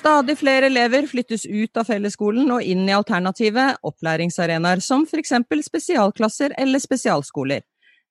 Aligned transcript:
Stadig 0.00 0.38
flere 0.38 0.66
elever 0.66 1.06
flyttes 1.06 1.46
ut 1.46 1.76
av 1.76 1.84
fellesskolen 1.88 2.48
og 2.54 2.64
inn 2.64 2.86
i 2.88 2.94
alternative 2.96 3.66
opplæringsarenaer, 3.84 4.80
som 4.80 5.04
f.eks. 5.04 5.34
spesialklasser 5.66 6.54
eller 6.58 6.80
spesialskoler. 6.82 7.62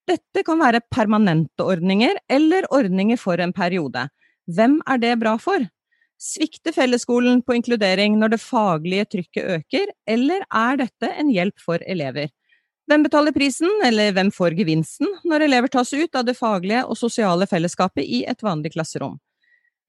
Dette 0.09 0.43
kan 0.45 0.61
være 0.61 0.81
permanente 0.89 1.65
ordninger 1.65 2.17
eller 2.29 2.65
ordninger 2.73 3.17
for 3.17 3.41
en 3.41 3.53
periode. 3.53 4.07
Hvem 4.49 4.79
er 4.89 5.01
det 5.01 5.15
bra 5.21 5.35
for? 5.41 5.65
Svikter 6.19 6.73
fellesskolen 6.75 7.39
på 7.47 7.55
inkludering 7.55 8.17
når 8.19 8.33
det 8.33 8.41
faglige 8.43 9.05
trykket 9.07 9.51
øker, 9.55 9.91
eller 10.03 10.43
er 10.43 10.79
dette 10.81 11.11
en 11.15 11.29
hjelp 11.31 11.61
for 11.63 11.79
elever? 11.87 12.27
Hvem 12.89 13.05
betaler 13.05 13.31
prisen, 13.31 13.69
eller 13.85 14.11
hvem 14.17 14.31
får 14.33 14.57
gevinsten, 14.57 15.07
når 15.23 15.45
elever 15.45 15.71
tas 15.71 15.93
ut 15.93 16.17
av 16.19 16.25
det 16.27 16.35
faglige 16.35 16.81
og 16.89 16.97
sosiale 16.99 17.47
fellesskapet 17.47 18.03
i 18.03 18.23
et 18.27 18.43
vanlig 18.43 18.73
klasserom? 18.73 19.15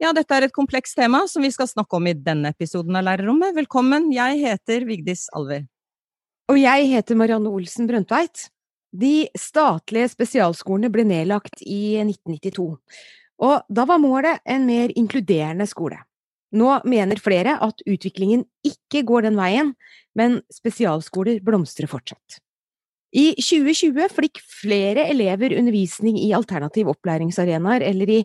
Ja, 0.00 0.12
dette 0.16 0.36
er 0.36 0.46
et 0.46 0.54
komplekst 0.54 0.94
tema 0.96 1.24
som 1.28 1.42
vi 1.42 1.50
skal 1.52 1.68
snakke 1.68 1.98
om 1.98 2.06
i 2.06 2.14
denne 2.14 2.52
episoden 2.54 2.94
av 2.96 3.08
Lærerrommet. 3.08 3.56
Velkommen, 3.56 4.06
jeg 4.14 4.38
heter 4.44 4.86
Vigdis 4.88 5.26
Alver. 5.34 5.64
Og 6.52 6.60
jeg 6.60 6.86
heter 6.92 7.18
Marianne 7.18 7.50
Olsen 7.50 7.90
Brøndtveit. 7.90 8.46
De 8.94 9.26
statlige 9.38 10.12
spesialskolene 10.14 10.92
ble 10.94 11.08
nedlagt 11.10 11.64
i 11.66 11.98
1992, 12.04 12.68
og 13.42 13.66
da 13.66 13.88
var 13.88 14.00
målet 14.02 14.40
en 14.44 14.64
mer 14.68 14.94
inkluderende 14.98 15.66
skole. 15.66 15.98
Nå 16.50 16.80
mener 16.88 17.20
flere 17.22 17.56
at 17.62 17.82
utviklingen 17.86 18.44
ikke 18.66 19.04
går 19.06 19.28
den 19.28 19.38
veien, 19.38 19.74
men 20.18 20.40
spesialskoler 20.52 21.42
blomstrer 21.46 21.90
fortsatt. 21.90 22.40
I 23.10 23.32
2020 23.42 24.06
fikk 24.14 24.38
flere 24.46 25.08
elever 25.10 25.56
undervisning 25.58 26.18
i 26.20 26.28
alternativ 26.36 26.92
opplæringsarenaer 26.92 27.82
eller 27.88 28.12
i 28.14 28.18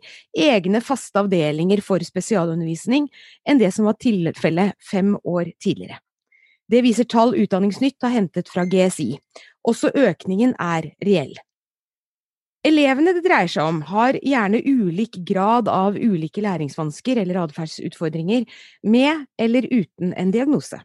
egne 0.45 0.81
faste 0.85 1.23
avdelinger 1.23 1.81
for 1.81 2.05
spesialundervisning 2.05 3.07
enn 3.49 3.61
det 3.61 3.71
som 3.73 3.89
var 3.89 3.97
tilfellet 3.97 4.77
fem 4.85 5.15
år 5.23 5.49
tidligere. 5.57 5.97
Det 6.69 6.83
viser 6.85 7.09
tall 7.09 7.33
Utdanningsnytt 7.37 7.97
har 8.05 8.13
hentet 8.13 8.49
fra 8.49 8.65
GSI. 8.69 9.15
Også 9.65 9.89
økningen 9.89 10.53
er 10.61 10.91
reell. 11.05 11.33
Elevene 12.65 13.13
det 13.13 13.21
dreier 13.27 13.49
seg 13.51 13.67
om, 13.67 13.83
har 13.85 14.17
gjerne 14.25 14.63
ulik 14.65 15.19
grad 15.27 15.69
av 15.69 15.99
ulike 15.99 16.41
læringsvansker 16.41 17.19
eller 17.21 17.43
atferdsutfordringer, 17.43 18.47
med 18.89 19.27
eller 19.37 19.67
uten 19.69 20.15
en 20.17 20.33
diagnose. 20.33 20.79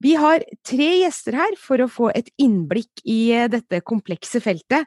Vi 0.00 0.14
har 0.16 0.44
tre 0.66 0.88
gjester 1.02 1.36
her 1.36 1.58
for 1.60 1.82
å 1.82 1.90
få 1.90 2.08
et 2.14 2.30
innblikk 2.40 3.02
i 3.04 3.34
eh, 3.34 3.50
dette 3.50 3.82
komplekse 3.82 4.40
feltet. 4.40 4.86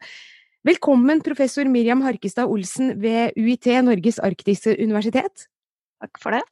Velkommen, 0.66 1.22
professor 1.26 1.68
Miriam 1.70 2.02
Harkestad 2.06 2.50
Olsen 2.50 2.96
ved 3.02 3.38
UiT, 3.38 3.68
Norges 3.86 4.22
arktiske 4.24 4.78
universitet. 4.80 5.50
Takk 6.02 6.22
for 6.24 6.38
det. 6.38 6.44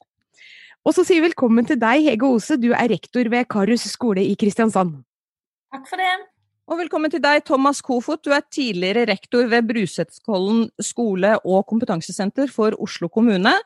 Og 0.86 0.94
så 0.94 1.02
sier 1.04 1.20
vi 1.20 1.30
velkommen 1.30 1.66
til 1.66 1.80
deg, 1.80 2.06
Hege 2.06 2.28
Ose, 2.28 2.60
du 2.60 2.70
er 2.70 2.92
rektor 2.92 3.26
ved 3.32 3.48
Karus 3.50 3.88
skole 3.90 4.22
i 4.22 4.36
Kristiansand. 4.38 5.00
Takk 5.74 5.88
for 5.90 6.00
det. 6.00 6.29
Og 6.70 6.78
velkommen 6.78 7.10
til 7.10 7.18
deg, 7.18 7.40
Thomas 7.42 7.80
Kofot. 7.82 8.20
Du 8.22 8.30
er 8.30 8.44
tidligere 8.46 9.02
rektor 9.08 9.48
ved 9.50 9.64
Brusetskollen 9.66 10.68
skole 10.86 11.32
og 11.42 11.64
kompetansesenter 11.66 12.46
for 12.54 12.76
Oslo 12.78 13.08
kommune. 13.10 13.56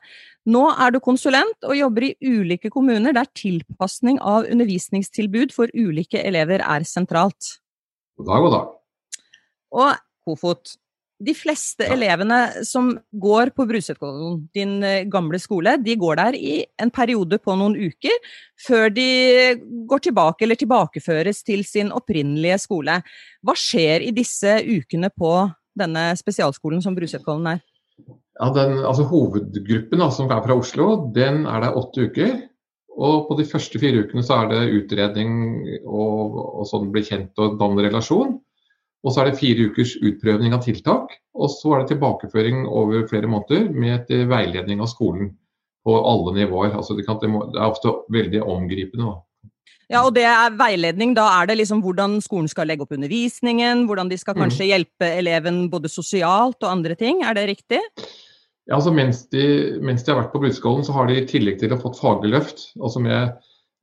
Nå 0.49 0.63
er 0.73 0.95
du 0.95 0.97
konsulent 1.05 1.67
og 1.69 1.77
jobber 1.77 2.07
i 2.07 2.15
ulike 2.25 2.71
kommuner 2.73 3.13
der 3.13 3.29
tilpasning 3.37 4.17
av 4.25 4.49
undervisningstilbud 4.49 5.53
for 5.53 5.69
ulike 5.77 6.17
elever 6.17 6.65
er 6.65 6.87
sentralt. 6.89 7.59
God 8.17 8.31
dag, 8.31 8.47
god 8.47 8.55
dag. 8.57 8.73
Og 9.77 10.01
Kofot, 10.25 10.73
de 11.23 11.33
fleste 11.37 11.85
elevene 11.87 12.65
som 12.67 12.89
går 13.11 13.53
på 13.55 13.65
Brusetkollen, 13.69 14.41
din 14.55 14.83
eh, 14.83 15.05
gamle 15.07 15.39
skole, 15.39 15.77
de 15.79 15.95
går 15.99 16.19
der 16.19 16.37
i 16.37 16.55
en 16.81 16.91
periode 16.91 17.39
på 17.39 17.55
noen 17.55 17.77
uker 17.77 18.17
før 18.65 18.89
de 18.91 19.07
går 19.87 20.03
tilbake 20.09 20.45
eller 20.45 20.59
tilbakeføres 20.59 21.43
til 21.47 21.63
sin 21.67 21.93
opprinnelige 21.95 22.59
skole. 22.65 22.99
Hva 23.45 23.55
skjer 23.55 24.03
i 24.03 24.11
disse 24.15 24.57
ukene 24.65 25.11
på 25.15 25.37
denne 25.75 26.09
spesialskolen 26.19 26.83
som 26.83 26.95
Brusetkollen 26.97 27.55
er? 27.55 27.63
Ja, 28.35 28.49
den, 28.51 28.81
altså 28.83 29.05
Hovedgruppen 29.07 30.01
da, 30.03 30.09
som 30.11 30.27
er 30.27 30.43
fra 30.43 30.57
Oslo, 30.59 30.89
den 31.15 31.45
er 31.47 31.63
der 31.63 31.79
åtte 31.79 32.09
uker. 32.09 32.35
Og 32.95 33.27
på 33.27 33.35
de 33.39 33.47
første 33.47 33.79
fire 33.79 34.03
ukene 34.03 34.23
så 34.23 34.41
er 34.41 34.51
det 34.51 34.81
utredning 34.81 35.31
og, 35.83 36.35
og 36.61 36.67
sånn 36.67 36.91
bli 36.91 37.03
kjent 37.07 37.39
og 37.43 37.57
danne 37.59 37.87
relasjon. 37.87 38.37
Og 39.05 39.13
så 39.13 39.21
er 39.21 39.29
det 39.29 39.39
fire 39.39 39.69
ukers 39.69 39.93
utprøvning 40.01 40.55
av 40.57 40.63
tiltak. 40.65 41.13
Og 41.37 41.51
så 41.53 41.75
er 41.75 41.83
det 41.83 41.93
tilbakeføring 41.93 42.65
over 42.65 43.05
flere 43.09 43.29
måneder 43.29 43.69
med 43.69 43.99
et 43.99 44.29
veiledning 44.29 44.81
av 44.81 44.89
skolen 44.89 45.35
på 45.85 45.95
alle 46.01 46.33
nivåer. 46.39 46.73
Altså 46.73 46.97
det, 46.97 47.05
kan, 47.05 47.19
det, 47.21 47.29
er 47.29 47.69
ofte 47.69 47.93
veldig 48.13 48.41
omgripende. 48.41 49.11
Da. 49.11 49.49
Ja, 49.93 50.01
og 50.01 50.15
det 50.17 50.25
er 50.25 50.55
veiledning. 50.57 51.13
Da 51.17 51.27
er 51.37 51.51
det 51.51 51.59
liksom 51.59 51.83
hvordan 51.85 52.17
skolen 52.25 52.49
skal 52.49 52.71
legge 52.71 52.87
opp 52.87 52.95
undervisningen, 52.95 53.85
hvordan 53.85 54.09
de 54.09 54.17
skal 54.17 54.37
kanskje 54.37 54.65
mm. 54.65 54.69
hjelpe 54.71 55.11
eleven 55.21 55.65
både 55.69 55.91
sosialt 55.91 56.57
og 56.63 56.71
andre 56.71 56.97
ting. 56.97 57.21
Er 57.21 57.37
det 57.37 57.49
riktig? 57.51 57.81
Ja, 58.65 58.79
altså 58.79 58.89
mens 58.95 59.27
de, 59.29 59.45
mens 59.85 60.01
de 60.01 60.09
har 60.09 60.23
vært 60.23 60.33
på 60.33 60.41
Brudskolen, 60.41 60.85
så 60.87 60.95
har 60.95 61.05
de 61.05 61.19
i 61.19 61.27
tillegg 61.29 61.59
til 61.61 61.69
å 61.69 61.77
ha 61.77 61.83
fått 61.83 62.01
faglig 62.01 62.33
løft, 62.33 62.71
altså 62.81 63.03
med 63.03 63.35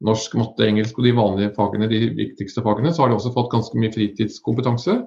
norsk, 0.07 0.35
matte, 0.41 0.67
engelsk 0.67 0.99
og 0.99 1.07
de 1.07 1.15
vanlige 1.17 1.53
fagene, 1.57 1.91
de 1.91 2.01
viktigste 2.19 2.65
fagene, 2.65 2.93
så 2.93 3.05
har 3.05 3.13
de 3.13 3.19
også 3.19 3.35
fått 3.37 3.53
ganske 3.55 3.79
mye 3.79 3.93
fritidskompetanse. 3.95 4.99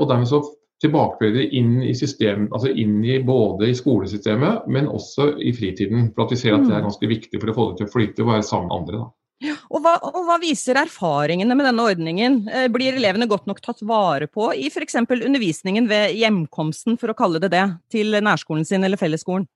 Og 0.00 0.08
dermed 0.08 0.30
så 0.30 0.42
tilbakefører 0.80 1.36
de 1.36 1.46
inn 1.58 1.80
i 1.84 1.94
system, 1.96 2.48
altså 2.54 2.72
inn 2.72 3.00
i 3.04 3.18
både 3.24 3.68
i 3.68 3.76
skolesystemet, 3.76 4.66
men 4.72 4.88
også 4.88 5.34
i 5.44 5.52
fritiden. 5.56 6.08
For 6.14 6.24
at 6.24 6.34
vi 6.34 6.40
ser 6.40 6.56
at 6.56 6.64
det 6.64 6.72
er 6.72 6.80
mm. 6.80 6.88
ganske 6.88 7.10
viktig 7.10 7.40
for 7.40 7.52
å 7.52 7.56
få 7.56 7.66
det 7.70 7.80
til 7.80 7.88
å 7.88 7.94
flyte 7.94 8.24
og 8.24 8.32
være 8.32 8.46
sammen 8.48 8.70
med 8.70 8.78
andre. 8.78 9.02
da. 9.02 9.10
Og 9.72 9.80
hva, 9.80 9.94
og 10.04 10.26
hva, 10.26 10.36
viser 10.40 10.76
erfaringene 10.76 11.54
med 11.56 11.64
denne 11.64 11.84
ordningen? 11.88 12.40
Eh, 12.48 12.66
blir 12.72 12.96
elevene 12.96 13.28
godt 13.28 13.46
nok 13.48 13.62
tatt 13.64 13.80
vare 13.88 14.28
på 14.28 14.50
i 14.52 14.68
f.eks. 14.68 14.98
undervisningen 15.00 15.88
ved 15.88 16.16
hjemkomsten, 16.18 16.98
for 17.00 17.12
å 17.12 17.16
kalle 17.16 17.40
det 17.40 17.52
det, 17.54 17.64
til 17.92 18.16
nærskolen 18.20 18.66
sin 18.68 18.84
eller 18.84 19.00
fellesskolen? 19.00 19.48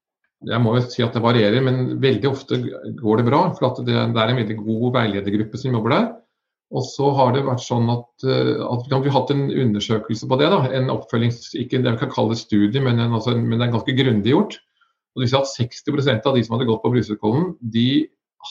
Jeg 0.44 0.60
må 0.60 0.74
jo 0.76 0.82
si 0.84 1.04
at 1.04 1.14
det 1.16 1.22
varierer, 1.24 1.62
men 1.64 1.96
veldig 2.02 2.28
ofte 2.28 2.58
går 2.98 3.20
det 3.20 3.26
bra. 3.28 3.46
For 3.56 3.80
det, 3.80 3.94
det, 3.94 4.20
er 4.20 4.32
en 4.32 4.40
veldig 4.40 4.58
god 4.60 4.86
veiledergruppe 4.98 5.60
som 5.60 5.76
jobber 5.76 5.94
der. 5.94 6.06
Og 6.74 6.84
så 6.88 7.10
har 7.14 7.34
det 7.34 7.44
vært 7.46 7.62
sånn 7.62 7.88
at, 7.92 8.26
eh, 8.26 8.60
at 8.64 8.86
vi 8.88 8.96
har 8.96 9.16
hatt 9.16 9.32
en 9.34 9.46
undersøkelse 9.48 10.28
på 10.28 10.38
det. 10.40 10.50
da, 10.52 10.60
En 10.74 10.92
oppfølgings, 10.92 11.52
ikke 11.60 11.82
det 11.84 11.96
vi 11.96 12.02
kan 12.02 12.12
kalle 12.12 12.36
studie, 12.38 12.82
men, 12.82 12.98
en, 12.98 13.14
altså, 13.14 13.36
men 13.38 13.58
det 13.58 13.68
er 13.68 13.76
ganske 13.76 13.96
grundig 13.96 14.34
gjort. 14.34 14.58
Og 15.14 15.22
det 15.22 15.28
viser 15.28 15.44
at 15.44 15.52
60% 15.54 16.26
av 16.26 16.36
de 16.36 16.44
som 16.44 16.56
hadde 16.56 16.68
gått 16.68 16.82
på 16.82 16.92
Brusutkollen, 16.94 17.52
de 17.60 17.88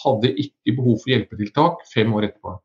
hadde 0.04 0.32
ikke 0.42 0.78
behov 0.78 1.02
for 1.02 1.14
hjelpetiltak 1.14 1.84
fem 1.92 2.14
år 2.16 2.30
etterpå. 2.30 2.56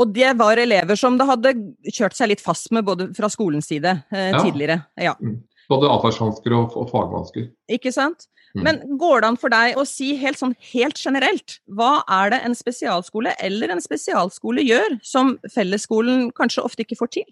Og 0.00 0.12
det 0.14 0.32
var 0.38 0.58
elever 0.58 0.98
som 0.98 1.18
det 1.18 1.26
hadde 1.28 1.52
kjørt 1.92 2.16
seg 2.16 2.32
litt 2.32 2.42
fast 2.42 2.70
med 2.74 2.86
både 2.86 3.10
fra 3.16 3.30
skolens 3.30 3.68
side 3.70 3.92
eh, 4.10 4.30
ja. 4.32 4.40
tidligere. 4.42 4.80
Ja. 4.98 5.14
Mm. 5.20 5.42
Både 5.70 5.90
atferdsvansker 5.90 6.54
og, 6.56 6.76
og 6.78 6.90
fagvansker. 6.90 7.48
Ikke 7.70 7.92
sant. 7.94 8.26
Mm. 8.56 8.64
Men 8.66 8.80
går 8.98 9.22
det 9.22 9.28
an 9.28 9.38
for 9.38 9.52
deg 9.52 9.78
å 9.78 9.84
si 9.86 10.12
helt 10.18 10.40
sånn 10.40 10.56
helt 10.72 10.98
generelt, 10.98 11.60
hva 11.70 12.00
er 12.10 12.32
det 12.34 12.40
en 12.46 12.56
spesialskole 12.58 13.36
eller 13.38 13.70
en 13.70 13.82
spesialskole 13.82 14.64
gjør 14.66 14.98
som 15.06 15.36
fellesskolen 15.54 16.32
kanskje 16.34 16.64
ofte 16.66 16.82
ikke 16.82 16.98
får 16.98 17.12
til? 17.20 17.28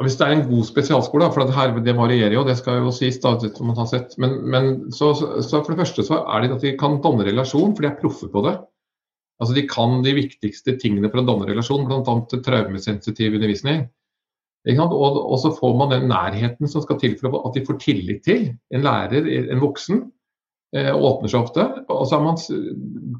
Hvis 0.00 0.16
det 0.16 0.24
er 0.24 0.32
en 0.32 0.46
god 0.48 0.64
spesialskole, 0.64 1.26
for 1.34 1.44
det, 1.44 1.52
her, 1.52 1.74
det 1.84 1.92
varierer 1.98 2.32
jo, 2.32 2.44
det 2.46 2.56
skal 2.56 2.78
jo 2.80 2.92
sies, 2.94 3.18
da, 3.20 3.34
som 3.42 3.68
man 3.68 3.76
har 3.76 3.88
sett. 3.90 4.14
Men, 4.22 4.38
men 4.48 4.70
så, 4.96 5.10
så, 5.12 5.58
for 5.58 5.74
det 5.74 5.82
første 5.82 6.06
så 6.06 6.22
er 6.22 6.46
det 6.46 6.54
at 6.54 6.64
de 6.64 6.72
kan 6.80 7.02
danne 7.04 7.26
relasjon, 7.26 7.74
for 7.74 7.84
de 7.84 7.90
er 7.90 7.98
proffe 8.00 8.30
på 8.32 8.44
det. 8.46 8.54
Altså 9.40 9.56
De 9.56 9.66
kan 9.68 10.00
de 10.04 10.14
viktigste 10.16 10.76
tingene 10.80 11.10
for 11.12 11.20
å 11.20 11.26
danne 11.28 11.48
relasjon, 11.50 11.84
bl.a. 11.88 12.16
traumesensitiv 12.32 13.36
undervisning. 13.36 13.88
Og, 14.68 14.92
og, 14.92 15.36
så 15.40 15.54
får 15.56 15.76
man 15.78 15.92
den 15.94 16.10
nærheten 16.10 16.68
som 16.68 16.82
skal 16.84 16.98
til 17.00 17.14
for 17.16 17.38
at 17.40 17.54
de 17.56 17.64
får 17.64 17.78
tillit 17.80 18.24
til 18.26 18.50
en 18.74 18.82
lærer, 18.84 19.24
en 19.24 19.62
voksen. 19.62 20.02
Eh, 20.76 20.90
åpner 20.94 21.32
seg 21.32 21.46
ofte. 21.46 21.64
Og 21.88 22.04
så 22.06 22.18
er 22.18 22.26
man 22.26 22.36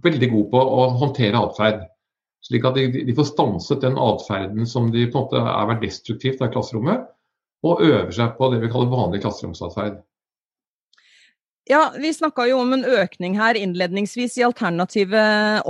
veldig 0.04 0.28
god 0.34 0.50
på 0.52 0.60
å 0.60 0.84
håndtere 1.00 1.40
atferd. 1.40 1.86
Slik 2.46 2.66
at 2.68 2.76
de, 2.76 2.86
de, 3.08 3.14
får 3.16 3.32
stanset 3.32 3.82
den 3.82 3.98
atferden 4.00 4.68
som 4.68 4.92
de 4.92 5.06
på 5.10 5.18
en 5.18 5.26
måte 5.26 5.40
er 5.40 5.66
vært 5.72 5.82
destruktivt 5.84 6.40
i 6.44 6.48
klasserommet, 6.52 7.02
og 7.66 7.82
øver 7.84 8.12
seg 8.16 8.36
på 8.38 8.48
det 8.52 8.62
vi 8.62 8.70
kaller 8.72 8.92
vanlig 8.92 9.20
klasseromsatferd. 9.24 9.98
Ja, 11.70 11.92
Vi 12.02 12.10
snakka 12.14 12.48
jo 12.50 12.56
om 12.64 12.72
en 12.74 12.82
økning 12.82 13.36
her 13.38 13.54
innledningsvis 13.54 14.34
i 14.40 14.42
alternative 14.42 15.20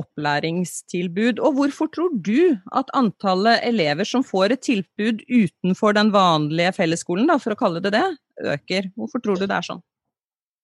opplæringstilbud. 0.01 1.43
Og 1.45 1.59
hvorfor 1.59 1.91
tror 1.93 2.15
du 2.25 2.57
at 2.73 2.89
antallet 2.97 3.61
elever 3.69 4.09
som 4.09 4.25
får 4.25 4.55
et 4.55 4.63
tilbud 4.65 5.21
utenfor 5.29 5.99
den 5.99 6.09
vanlige 6.15 6.73
fellesskolen, 6.79 7.29
da, 7.29 7.37
for 7.43 7.53
å 7.53 7.61
kalle 7.61 7.85
det 7.85 7.93
det, 7.93 8.07
øker? 8.41 8.89
Hvorfor 8.97 9.21
tror 9.21 9.37
du 9.37 9.45
det 9.45 9.59
er 9.59 9.69
sånn? 9.69 9.85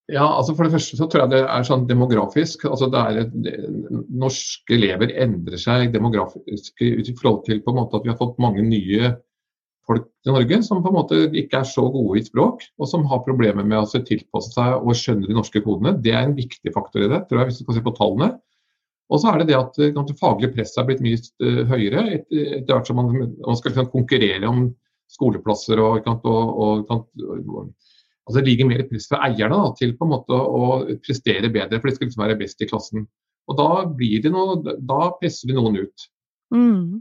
Ja, 0.09 0.25
altså 0.25 0.55
For 0.55 0.65
det 0.65 0.73
første 0.73 0.97
så 0.97 1.05
tror 1.05 1.25
jeg 1.25 1.35
det 1.35 1.43
er 1.43 1.67
sånn 1.67 1.85
demografisk. 1.85 2.65
altså 2.65 2.89
det 2.89 3.05
er, 3.05 3.31
det, 3.45 3.55
Norske 4.09 4.73
elever 4.73 5.11
endrer 5.21 5.61
seg 5.61 5.91
demografisk 5.93 6.81
i 6.81 7.03
forhold 7.11 7.43
til 7.45 7.61
på 7.61 7.75
en 7.75 7.81
måte 7.83 7.99
at 7.99 8.07
vi 8.07 8.13
har 8.13 8.17
fått 8.17 8.39
mange 8.41 8.63
nye 8.65 9.11
folk 9.87 10.07
i 10.27 10.33
Norge 10.33 10.59
som 10.65 10.81
på 10.83 10.91
en 10.91 10.97
måte 10.97 11.19
ikke 11.39 11.61
er 11.61 11.69
så 11.69 11.85
gode 11.91 12.19
i 12.19 12.25
språk, 12.25 12.65
og 12.77 12.89
som 12.91 13.05
har 13.09 13.23
problemer 13.25 13.65
med 13.67 13.79
å 13.79 14.03
tilpasse 14.07 14.51
seg 14.55 14.81
og 14.81 14.97
skjønne 14.97 15.29
de 15.29 15.37
norske 15.37 15.61
kodene. 15.63 15.95
Det 16.03 16.13
er 16.13 16.27
en 16.27 16.35
viktig 16.37 16.73
faktor 16.75 17.05
i 17.05 17.09
det, 17.11 17.23
tror 17.27 17.41
jeg, 17.41 17.49
hvis 17.49 17.61
du 17.61 17.65
skal 17.65 17.79
se 17.79 17.85
på 17.85 17.95
tallene. 17.97 18.33
Og 19.07 19.21
så 19.23 19.31
er 19.31 19.39
det 19.39 19.53
det 19.53 19.59
at 19.59 19.77
det 19.79 20.17
faglige 20.19 20.51
presset 20.57 20.81
er 20.81 20.87
blitt 20.89 21.03
mye 21.05 21.19
uh, 21.19 21.61
høyere 21.69 22.03
etter, 22.17 22.73
hvert 22.73 22.89
som 22.89 22.99
man, 22.99 23.13
man 23.39 23.59
skal 23.59 23.71
liksom, 23.71 23.91
konkurrere 23.93 24.49
om 24.49 24.65
skoleplasser 25.13 25.79
og, 25.79 26.09
og, 26.27 26.91
og, 26.91 27.69
altså 28.27 28.35
Det 28.41 28.43
ligger 28.49 28.67
mer 28.67 28.83
press 28.89 29.07
fra 29.07 29.21
eierne 29.29 29.55
da, 29.55 29.71
til 29.79 29.95
på 29.95 30.03
en 30.03 30.11
måte 30.11 30.35
å 30.35 30.81
prestere 30.99 31.47
bedre, 31.53 31.79
for 31.79 31.87
de 31.87 31.95
skal 31.95 32.09
liksom 32.09 32.25
være 32.25 32.39
best 32.41 32.63
i 32.63 32.67
klassen. 32.67 33.07
Og 33.47 33.55
Da, 33.55 33.69
blir 33.87 34.19
det 34.25 34.33
noe, 34.33 34.59
da 34.59 35.11
presser 35.21 35.47
de 35.47 35.55
noen 35.55 35.79
ut. 35.85 36.07
Mm. 36.51 36.99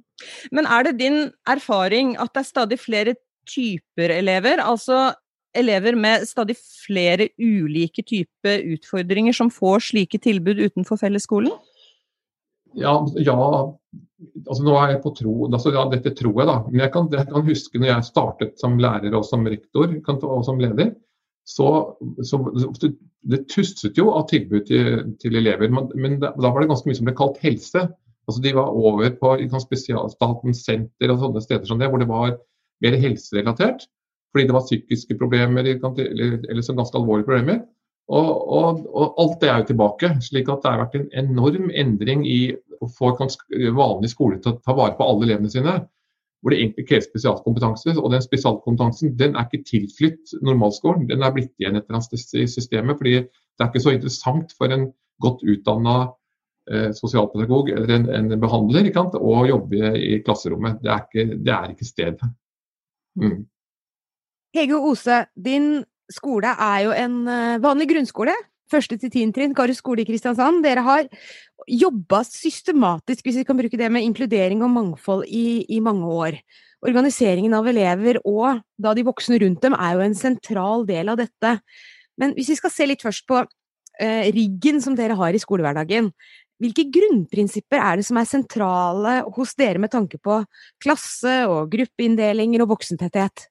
Men 0.55 0.67
er 0.67 0.87
det 0.87 0.99
din 1.01 1.19
erfaring 1.49 2.17
at 2.21 2.33
det 2.35 2.43
er 2.43 2.51
stadig 2.51 2.81
flere 2.81 3.17
typer 3.49 4.15
elever? 4.17 4.63
Altså 4.65 5.13
elever 5.57 5.97
med 5.97 6.27
stadig 6.29 6.57
flere 6.59 7.29
ulike 7.41 8.05
typer 8.05 8.65
utfordringer 8.75 9.37
som 9.37 9.51
får 9.53 9.89
slike 9.91 10.21
tilbud 10.25 10.61
utenfor 10.61 11.01
fellesskolen? 11.01 11.53
Ja, 12.77 12.99
ja 13.17 13.39
altså 14.47 14.65
nå 14.65 14.77
er 14.81 14.95
jeg 14.95 15.03
på 15.05 15.13
tro, 15.17 15.35
altså 15.49 15.73
ja, 15.75 15.85
dette 15.93 16.13
tror 16.17 16.41
jeg, 16.41 16.49
da. 16.49 16.57
Men 16.69 16.83
jeg 16.85 16.93
kan, 16.93 17.09
jeg 17.13 17.29
kan 17.31 17.47
huske 17.47 17.81
når 17.81 17.93
jeg 17.93 18.09
startet 18.11 18.61
som 18.61 18.79
lærer 18.81 19.17
og 19.17 19.25
som 19.29 19.45
rektor 19.49 19.93
og 20.17 20.45
som 20.45 20.61
leder 20.61 20.95
så, 21.47 21.97
så, 22.27 22.41
det 23.31 23.45
tusset 23.53 23.99
jo 23.99 24.11
av 24.19 24.27
tilbud 24.33 24.67
til, 24.67 25.13
til 25.23 25.39
elever. 25.39 25.71
Men, 25.71 25.93
men 25.95 26.19
da 26.19 26.33
var 26.43 26.59
det 26.59 26.73
ganske 26.73 26.91
mye 26.91 26.99
som 26.99 27.07
ble 27.07 27.15
kalt 27.19 27.39
helse. 27.45 27.85
Altså 28.27 28.43
De 28.43 28.55
var 28.57 28.75
over 28.75 29.13
på 29.21 29.37
spesialstatens 29.63 30.65
senter 30.67 31.13
og 31.13 31.23
sånne 31.23 31.43
steder 31.45 31.69
som 31.69 31.79
det, 31.79 31.91
hvor 31.93 32.03
det 32.03 32.11
var 32.11 32.37
mer 32.83 32.99
helserelatert. 33.01 33.87
Fordi 34.35 34.49
det 34.49 34.57
var 34.57 34.67
psykiske 34.67 35.17
problemer 35.17 35.65
eller, 35.65 36.41
eller 36.51 36.63
så 36.63 36.75
ganske 36.77 36.99
alvorlige 36.99 37.29
problemer. 37.29 37.61
Og, 38.07 38.31
og, 38.53 38.83
og, 38.95 39.15
alt 39.19 39.41
det 39.43 39.49
er 39.51 39.61
jo 39.63 39.69
tilbake. 39.71 40.11
slik 40.23 40.51
at 40.51 40.63
det 40.63 40.71
har 40.71 40.83
vært 40.85 40.99
en 40.99 41.09
enorm 41.25 41.71
endring 41.75 42.27
i 42.27 42.41
å 42.83 42.89
få 42.93 43.15
vanlig 43.17 44.11
skole 44.13 44.39
til 44.43 44.53
å 44.53 44.59
ta 44.61 44.75
vare 44.77 44.95
på 44.99 45.07
alle 45.07 45.31
elevene 45.31 45.51
sine 45.51 45.81
hvor 46.47 46.53
det 46.53 46.61
egentlig 46.61 46.85
kreves 46.87 47.09
spesialkompetanse. 47.09 47.97
Og 47.99 48.13
den 48.13 48.23
spesialkompetansen 48.23 49.17
den 49.19 49.35
er 49.35 49.49
ikke 49.49 49.67
tilflytt 49.67 50.37
normalskolen, 50.47 51.09
den 51.09 51.25
er 51.27 51.33
blitt 51.35 51.51
igjen 51.59 51.75
et 51.75 51.89
eller 51.89 51.99
annet 51.99 52.21
sted 52.23 52.45
i 52.45 52.51
systemet. 52.51 52.99
fordi 53.01 53.15
det 53.25 53.65
er 53.65 53.73
ikke 53.73 53.83
så 53.83 53.95
interessant 53.97 54.53
for 54.59 54.71
en 54.71 54.91
godt 55.25 55.43
utdanna 55.43 55.97
sosialpedagog 56.97 57.71
eller 57.71 57.93
en, 57.95 58.09
en 58.11 58.41
behandler 58.43 58.89
og 58.97 59.47
jobbe 59.49 59.93
i 59.95 60.17
klasserommet. 60.27 60.81
Det 60.83 60.91
er 60.91 61.05
ikke, 61.05 61.71
ikke 61.77 61.87
stedet. 61.87 62.31
Mm. 63.15 63.45
Hege 64.57 64.81
Ose, 64.81 65.25
din 65.37 65.85
skole 66.13 66.53
er 66.53 66.83
jo 66.87 66.93
en 66.97 67.17
eh, 67.29 67.63
vanlig 67.63 67.91
grunnskole 67.93 68.35
første 68.71 68.97
til 68.99 69.13
tiende 69.13 69.37
trinn, 69.37 69.55
Karus 69.55 69.81
skole 69.83 70.03
i 70.03 70.09
Kristiansand. 70.09 70.63
Dere 70.65 70.83
har 70.83 71.07
jobba 71.71 72.23
systematisk, 72.27 73.27
hvis 73.27 73.41
vi 73.41 73.45
kan 73.47 73.59
bruke 73.59 73.79
det, 73.79 73.91
med 73.93 74.07
inkludering 74.07 74.65
og 74.67 74.73
mangfold 74.75 75.27
i, 75.29 75.65
i, 75.71 75.81
mange 75.81 76.07
år. 76.07 76.39
Organiseringen 76.87 77.55
av 77.57 77.69
elever 77.71 78.19
og 78.25 78.63
da 78.83 78.95
de 78.95 79.07
voksne 79.07 79.39
rundt 79.43 79.63
dem 79.65 79.77
er 79.79 79.95
jo 79.97 80.07
en 80.07 80.19
sentral 80.19 80.87
del 80.89 81.13
av 81.13 81.21
dette. 81.23 81.57
Men 82.19 82.35
hvis 82.37 82.51
vi 82.53 82.59
skal 82.59 82.75
se 82.75 82.89
litt 82.91 83.07
først 83.07 83.27
på 83.29 83.39
eh, 84.01 84.33
riggen 84.35 84.83
som 84.83 84.97
dere 84.99 85.17
har 85.19 85.35
i 85.35 85.43
skolehverdagen. 85.43 86.11
Hvilke 86.63 86.87
grunnprinsipper 86.89 87.83
er 87.83 87.99
det 88.01 88.07
som 88.09 88.17
er 88.17 88.29
sentrale 88.29 89.19
hos 89.37 89.53
dere 89.59 89.83
med 89.83 89.93
tanke 89.93 90.21
på 90.23 90.39
klasse 90.83 91.43
og 91.51 91.69
gruppeinndelinger 91.73 92.65
og 92.65 92.73
voksentetthet? 92.73 93.51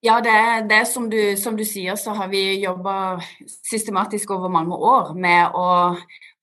Ja, 0.00 0.16
det, 0.24 0.32
det 0.70 0.86
som 0.88 1.10
du, 1.12 1.18
som 1.36 1.58
du, 1.58 1.64
sier, 1.68 1.92
så 2.00 2.14
har 2.16 2.30
vi 2.32 2.62
jobba 2.62 3.20
systematisk 3.68 4.30
over 4.32 4.48
mange 4.48 4.72
år 4.72 5.12
med 5.12 5.52
å 5.52 5.66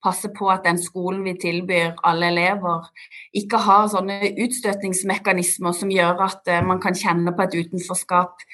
passe 0.04 0.30
på 0.30 0.46
at 0.52 0.62
den 0.62 0.78
skolen 0.78 1.24
vi 1.26 1.34
tilbyr 1.42 1.96
alle 2.06 2.28
elever, 2.30 2.86
ikke 3.34 3.58
har 3.64 3.88
sånne 3.90 4.30
utstøtningsmekanismer 4.44 5.74
som 5.74 5.90
gjør 5.90 6.22
at 6.28 6.46
uh, 6.46 6.60
man 6.62 6.78
kan 6.78 6.94
kjenne 6.94 7.34
på 7.34 7.48
et 7.48 7.58
utenforskap 7.64 8.46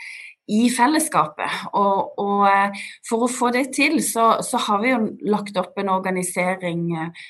i 0.50 0.66
fellesskapet. 0.72 1.62
Og, 1.72 2.18
og 2.20 2.44
uh, 2.48 2.84
for 3.08 3.24
å 3.24 3.30
få 3.32 3.52
det 3.54 3.70
til, 3.76 4.00
så, 4.04 4.34
så, 4.44 4.60
har 4.66 4.82
vi 4.82 4.92
jo 4.92 5.00
lagt 5.30 5.56
opp 5.60 5.78
en 5.80 5.92
organisering 5.94 6.90
uh, 6.98 7.24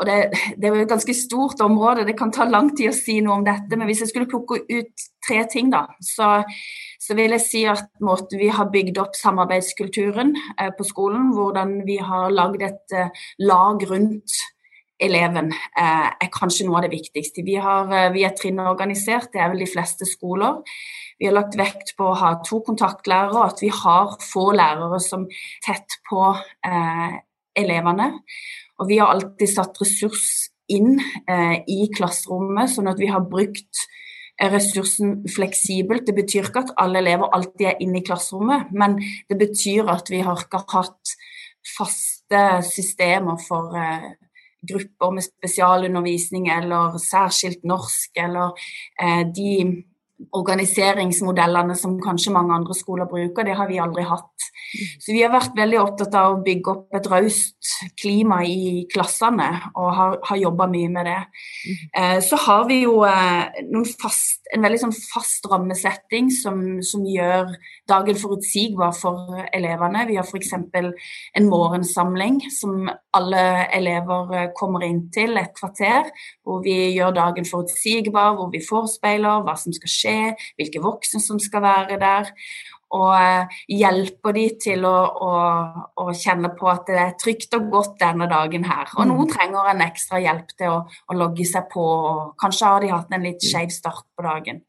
og 0.00 0.06
det, 0.08 0.14
det, 0.56 0.64
er 0.64 0.76
jo 0.78 0.84
et 0.86 0.92
ganske 0.94 1.14
stort 1.14 1.60
område, 1.60 2.06
det 2.08 2.16
kan 2.16 2.30
ta 2.32 2.46
lang 2.48 2.70
tid 2.76 2.88
å 2.88 2.96
si 2.96 3.18
noe 3.20 3.36
om 3.36 3.42
dette. 3.44 3.76
Men 3.76 3.84
hvis 3.90 4.00
jeg 4.00 4.12
skulle 4.12 4.30
plukke 4.30 4.62
ut 4.64 5.04
tre 5.26 5.42
ting, 5.52 5.68
da, 5.72 5.82
så, 6.00 6.38
så 6.96 7.16
vil 7.18 7.36
jeg 7.36 7.44
si 7.44 7.66
at 7.68 7.90
måten 8.04 8.40
vi 8.40 8.48
har 8.48 8.70
bygd 8.72 9.00
opp 9.02 9.18
samarbeidskulturen 9.18 10.32
eh, 10.56 10.70
på 10.76 10.86
skolen, 10.88 11.34
hvordan 11.36 11.82
vi 11.88 11.98
har 12.00 12.32
lagd 12.32 12.64
et 12.64 12.96
eh, 12.96 13.12
lag 13.44 13.84
rundt 13.90 14.38
eleven, 15.00 15.52
eh, 15.52 16.08
er 16.16 16.32
kanskje 16.32 16.64
noe 16.68 16.80
av 16.80 16.88
det 16.88 16.94
viktigste. 16.94 17.44
Vi, 17.44 17.58
har, 17.60 17.92
eh, 17.92 18.08
vi 18.16 18.24
er 18.24 18.32
trinnorganisert, 18.36 19.28
det 19.34 19.44
er 19.44 19.52
vel 19.52 19.66
de 19.66 19.68
fleste 19.68 20.08
skoler. 20.08 20.62
Vi 21.20 21.28
har 21.28 21.36
lagt 21.36 21.58
vekt 21.60 21.92
på 21.98 22.06
å 22.08 22.16
ha 22.16 22.30
to 22.46 22.62
kontaktlærere, 22.64 23.36
og 23.36 23.52
at 23.52 23.60
vi 23.60 23.68
har 23.74 24.14
få 24.24 24.50
lærere 24.56 25.00
som 25.04 25.26
tett 25.66 25.98
på 26.08 26.22
eh, 26.64 27.18
elevene. 27.60 28.14
Og 28.80 28.88
vi 28.88 28.96
har 29.02 29.12
alltid 29.12 29.52
satt 29.52 29.76
ressurs 29.82 30.48
inn 30.72 30.96
eh, 31.28 31.58
i 31.68 31.90
klasserommet, 31.92 32.72
sånn 32.72 32.88
at 32.88 33.00
vi 33.02 33.10
har 33.12 33.26
brukt 33.28 33.82
eh, 34.40 34.48
ressursen 34.48 35.18
fleksibelt. 35.28 36.06
Det 36.08 36.16
betyr 36.16 36.48
ikke 36.48 36.64
at 36.64 36.72
alle 36.80 37.02
elever 37.02 37.28
alltid 37.36 37.68
er 37.68 37.84
inne 37.84 38.00
i 38.00 38.06
klasserommet, 38.06 38.72
men 38.72 38.96
det 39.28 39.36
betyr 39.42 39.92
at 39.92 40.08
vi 40.08 40.22
har 40.24 40.40
ikke 40.40 40.64
hatt 40.72 41.14
faste 41.76 42.44
systemer 42.64 43.36
for 43.44 43.76
eh, 43.76 44.12
grupper 44.72 45.14
med 45.16 45.24
spesialundervisning 45.24 46.48
eller 46.52 46.96
særskilt 47.02 47.64
norsk, 47.68 48.10
eller 48.16 48.56
eh, 49.00 49.24
de 49.36 49.84
organiseringsmodellene 50.36 51.74
som 51.78 51.98
kanskje 52.02 52.32
mange 52.34 52.54
andre 52.54 52.76
skoler 52.76 53.08
bruker. 53.10 53.46
Det 53.46 53.56
har 53.56 53.68
vi 53.70 53.80
aldri 53.82 54.04
hatt. 54.06 54.50
Mm. 54.70 54.90
Så 55.02 55.14
vi 55.14 55.22
har 55.24 55.32
vært 55.32 55.56
veldig 55.58 55.78
opptatt 55.80 56.14
av 56.18 56.34
å 56.34 56.42
bygge 56.44 56.72
opp 56.72 56.98
et 56.98 57.08
raust 57.10 57.70
klima 57.98 58.40
i 58.46 58.84
klassene, 58.90 59.48
og 59.74 59.88
har, 59.96 60.18
har 60.28 60.40
jobba 60.40 60.68
mye 60.70 60.90
med 60.92 61.08
det. 61.10 61.18
Mm. 61.64 61.80
Eh, 62.02 62.18
så 62.26 62.38
har 62.44 62.66
vi 62.68 62.82
jo 62.84 63.00
eh, 63.08 63.90
fast, 64.00 64.44
en 64.54 64.66
veldig 64.66 64.82
sånn 64.84 64.94
fast 64.94 65.48
rammesetting 65.50 66.30
som, 66.34 66.62
som, 66.86 67.06
gjør 67.10 67.48
dagen 67.90 68.18
forutsigbar 68.20 68.92
for 68.94 69.40
elevene. 69.56 70.04
Vi 70.06 70.18
har 70.20 70.28
f.eks. 70.28 70.52
en 70.54 71.48
morgensamling 71.50 72.42
som 72.54 72.90
alle 73.16 73.44
elever 73.74 74.36
eh, 74.36 74.50
kommer 74.58 74.84
inn 74.86 75.06
til 75.14 75.40
et 75.40 75.54
kvarter, 75.56 76.12
hvor 76.44 76.62
vi 76.66 76.76
gjør 76.94 77.16
dagen 77.16 77.48
forutsigbar, 77.48 78.36
hvor 78.38 78.52
vi 78.52 78.62
forespeiler 78.62 79.42
hva 79.46 79.56
som 79.58 79.74
skal 79.74 79.94
skje 79.96 80.09
skje, 80.10 80.36
hvilke 80.58 80.82
voksne 80.84 81.22
som 81.22 81.40
skal 81.42 81.64
være 81.64 81.98
der. 82.00 82.30
Og 82.90 83.12
eh, 83.14 83.60
hjelper 83.70 84.34
de 84.34 84.46
til 84.64 84.86
å, 84.88 84.96
å, 85.22 85.34
å, 86.02 86.06
kjenne 86.10 86.50
på 86.58 86.66
at 86.72 86.88
det 86.90 86.96
er 86.98 87.12
trygt 87.20 87.54
og 87.54 87.68
godt 87.70 88.00
denne 88.00 88.26
dagen 88.30 88.66
her. 88.66 88.90
Og 88.96 89.06
noen 89.06 89.28
mm. 89.28 89.34
trenger 89.36 89.70
en 89.70 89.84
ekstra 89.84 90.18
hjelp 90.22 90.50
til 90.56 90.74
å, 90.74 90.80
å 90.90 91.18
logge 91.18 91.46
seg 91.46 91.68
på, 91.70 91.84
og 91.84 92.34
kanskje 92.40 92.72
har 92.72 92.82
de 92.82 92.90
hatt 92.90 93.14
en 93.14 93.28
litt 93.28 93.46
skeiv 93.46 93.70
start 93.74 94.08
på 94.18 94.26
dagen. 94.26 94.64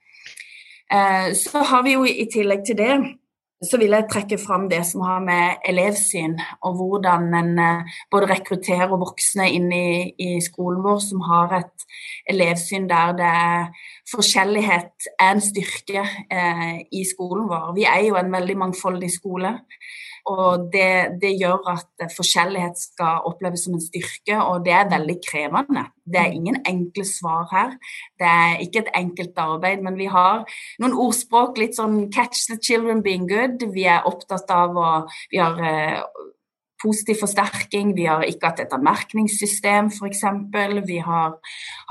Eh, 0.92 1.34
så 1.40 1.66
har 1.66 1.82
vi 1.88 1.98
jo 1.98 2.06
i 2.06 2.30
tillegg 2.30 2.68
til 2.68 2.78
det 2.78 2.94
så 3.62 3.78
vil 3.78 3.94
jeg 3.94 4.08
trekke 4.10 4.38
fram 4.42 4.66
det 4.72 4.82
som 4.90 5.04
har 5.06 5.20
med 5.22 5.62
elevsyn 5.70 6.34
og 6.66 6.80
hvordan 6.80 7.28
en 7.38 7.60
eh, 7.62 7.98
både 8.12 8.32
rekrutterer 8.32 8.90
voksne 8.90 9.46
inn 9.54 9.68
i, 9.76 9.90
i, 10.18 10.30
skolen 10.42 10.82
vår 10.82 10.98
som 11.06 11.22
har 11.28 11.54
et 11.60 11.86
elevsyn 12.34 12.88
der 12.90 13.14
det 13.20 13.36
forskjellighet 14.12 15.10
er 15.18 15.32
en 15.32 15.42
styrke 15.44 16.04
eh, 16.04 16.78
i 16.92 17.04
skolen 17.08 17.50
vår. 17.50 17.74
Vi 17.78 17.88
er 17.90 18.06
jo 18.08 18.18
en 18.20 18.32
veldig 18.34 18.58
mangfoldig 18.66 19.12
skole. 19.14 19.56
Og 20.30 20.68
det, 20.74 21.18
det, 21.22 21.32
gjør 21.42 21.64
at 21.72 22.04
forskjellighet 22.14 22.78
skal 22.78 23.24
oppleves 23.26 23.64
som 23.66 23.74
en 23.74 23.82
styrke, 23.82 24.38
og 24.38 24.66
det 24.66 24.76
er 24.78 24.92
veldig 24.92 25.16
krevende. 25.26 25.88
Det 26.06 26.20
er 26.22 26.36
ingen 26.36 26.60
enkle 26.68 27.06
svar 27.10 27.48
her. 27.52 27.74
Det 28.20 28.28
er 28.30 28.62
ikke 28.62 28.84
et 28.84 28.92
enkelt 29.00 29.42
arbeid, 29.42 29.82
men 29.82 29.98
vi 29.98 30.06
har 30.12 30.44
noen 30.82 30.94
ordspråk, 30.94 31.58
litt 31.58 31.80
sånn 31.80 32.12
'catch 32.14 32.46
the 32.52 32.60
children 32.62 33.02
being 33.02 33.26
good'. 33.30 33.66
Vi 33.74 33.88
er 33.90 34.06
opptatt 34.06 34.50
av 34.52 34.78
å 34.78 34.92
Vi 35.32 35.38
har 35.38 35.58
eh, 35.58 36.04
positiv 36.82 37.22
forsterking, 37.22 37.94
vi 37.98 38.08
har 38.10 38.26
ikke 38.26 38.52
hatt 38.52 38.64
et 38.64 38.74
anmerkningssystem 38.76 39.92
f.eks. 39.92 40.24
Vi 40.88 40.98
har, 41.06 41.38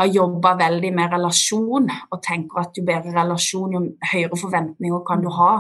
har 0.00 0.12
jobba 0.12 0.56
veldig 0.60 0.92
med 0.96 1.14
relasjon 1.14 1.88
og 1.90 2.22
tenker 2.26 2.64
at 2.64 2.78
jo 2.78 2.86
bedre 2.86 3.14
relasjon, 3.16 3.76
jo 3.76 3.84
høyere 4.12 4.40
forventninger 4.40 5.04
kan 5.06 5.24
du 5.24 5.30
ha 5.38 5.54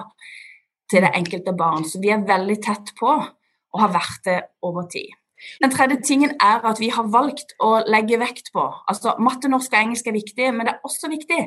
til 0.90 1.06
det 1.06 1.14
enkelte 1.14 1.54
barn. 1.56 1.86
Så 1.86 2.02
vi 2.02 2.10
er 2.12 2.26
veldig 2.26 2.58
tett 2.64 2.94
på 2.98 3.10
og 3.10 3.82
har 3.84 3.94
vært 3.94 4.24
det 4.26 4.40
over 4.66 4.88
tid. 4.90 5.19
Den 5.62 5.72
tredje 5.72 6.00
tingen 6.04 6.34
er 6.40 6.64
at 6.68 6.80
vi 6.80 6.90
har 6.92 7.08
valgt 7.12 7.54
å 7.64 7.70
legge 7.88 8.18
vekt 8.20 8.50
på 8.54 8.62
altså 8.90 9.14
Matte, 9.22 9.48
norsk 9.48 9.72
og 9.72 9.78
engelsk 9.80 10.10
er 10.10 10.16
viktig, 10.16 10.48
men 10.54 10.68
det 10.68 10.74
er 10.74 10.88
også 10.88 11.10
viktig 11.12 11.40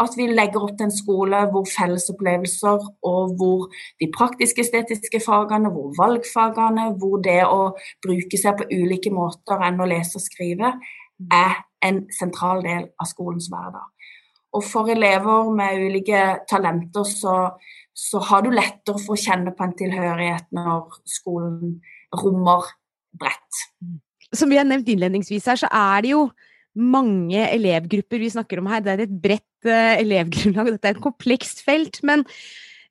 at 0.00 0.16
vi 0.16 0.28
legger 0.30 0.64
opp 0.64 0.76
til 0.76 0.88
en 0.88 0.94
skole 0.94 1.40
hvor 1.52 1.68
fellesopplevelser 1.68 2.86
og 3.10 3.34
hvor 3.40 3.66
de 4.00 4.10
praktisk-estetiske 4.14 5.22
fagene, 5.24 5.72
hvor 5.72 5.92
valgfagene, 5.98 6.90
hvor 7.00 7.20
det 7.24 7.42
å 7.46 7.72
bruke 8.04 8.40
seg 8.40 8.60
på 8.60 8.68
ulike 8.70 9.12
måter 9.14 9.64
enn 9.66 9.80
å 9.80 9.88
lese 9.88 10.20
og 10.20 10.24
skrive, 10.24 10.74
er 11.32 11.60
en 11.84 12.04
sentral 12.12 12.62
del 12.64 12.88
av 13.00 13.08
skolens 13.08 13.48
hverdag. 13.52 13.88
Og 14.56 14.64
for 14.66 14.90
elever 14.90 15.50
med 15.54 15.84
ulike 15.86 16.22
talenter 16.50 17.06
så, 17.06 17.36
så 17.94 18.22
har 18.30 18.42
du 18.42 18.50
lettere 18.50 18.98
for 18.98 19.14
å 19.14 19.20
kjenne 19.20 19.54
på 19.54 19.66
en 19.66 19.76
tilhørighet 19.78 20.48
når 20.56 21.00
skolen 21.08 21.76
rommer 22.16 22.66
bredt. 23.16 23.64
Som 24.36 24.52
vi 24.52 24.58
har 24.60 24.68
nevnt 24.68 24.88
innledningsvis 24.90 25.48
her, 25.50 25.58
så 25.58 25.70
er 25.74 26.04
det 26.04 26.14
jo 26.14 26.24
mange 26.78 27.42
elevgrupper 27.50 28.22
vi 28.22 28.30
snakker 28.30 28.60
om 28.60 28.68
her. 28.70 28.82
Det 28.84 28.92
er 28.92 29.04
et 29.06 29.14
bredt 29.22 29.68
uh, 29.68 29.94
elevgrunnlag, 29.98 30.74
dette 30.76 30.90
er 30.92 30.98
et 30.98 31.02
komplekst 31.02 31.64
felt. 31.66 31.98
Men, 32.06 32.22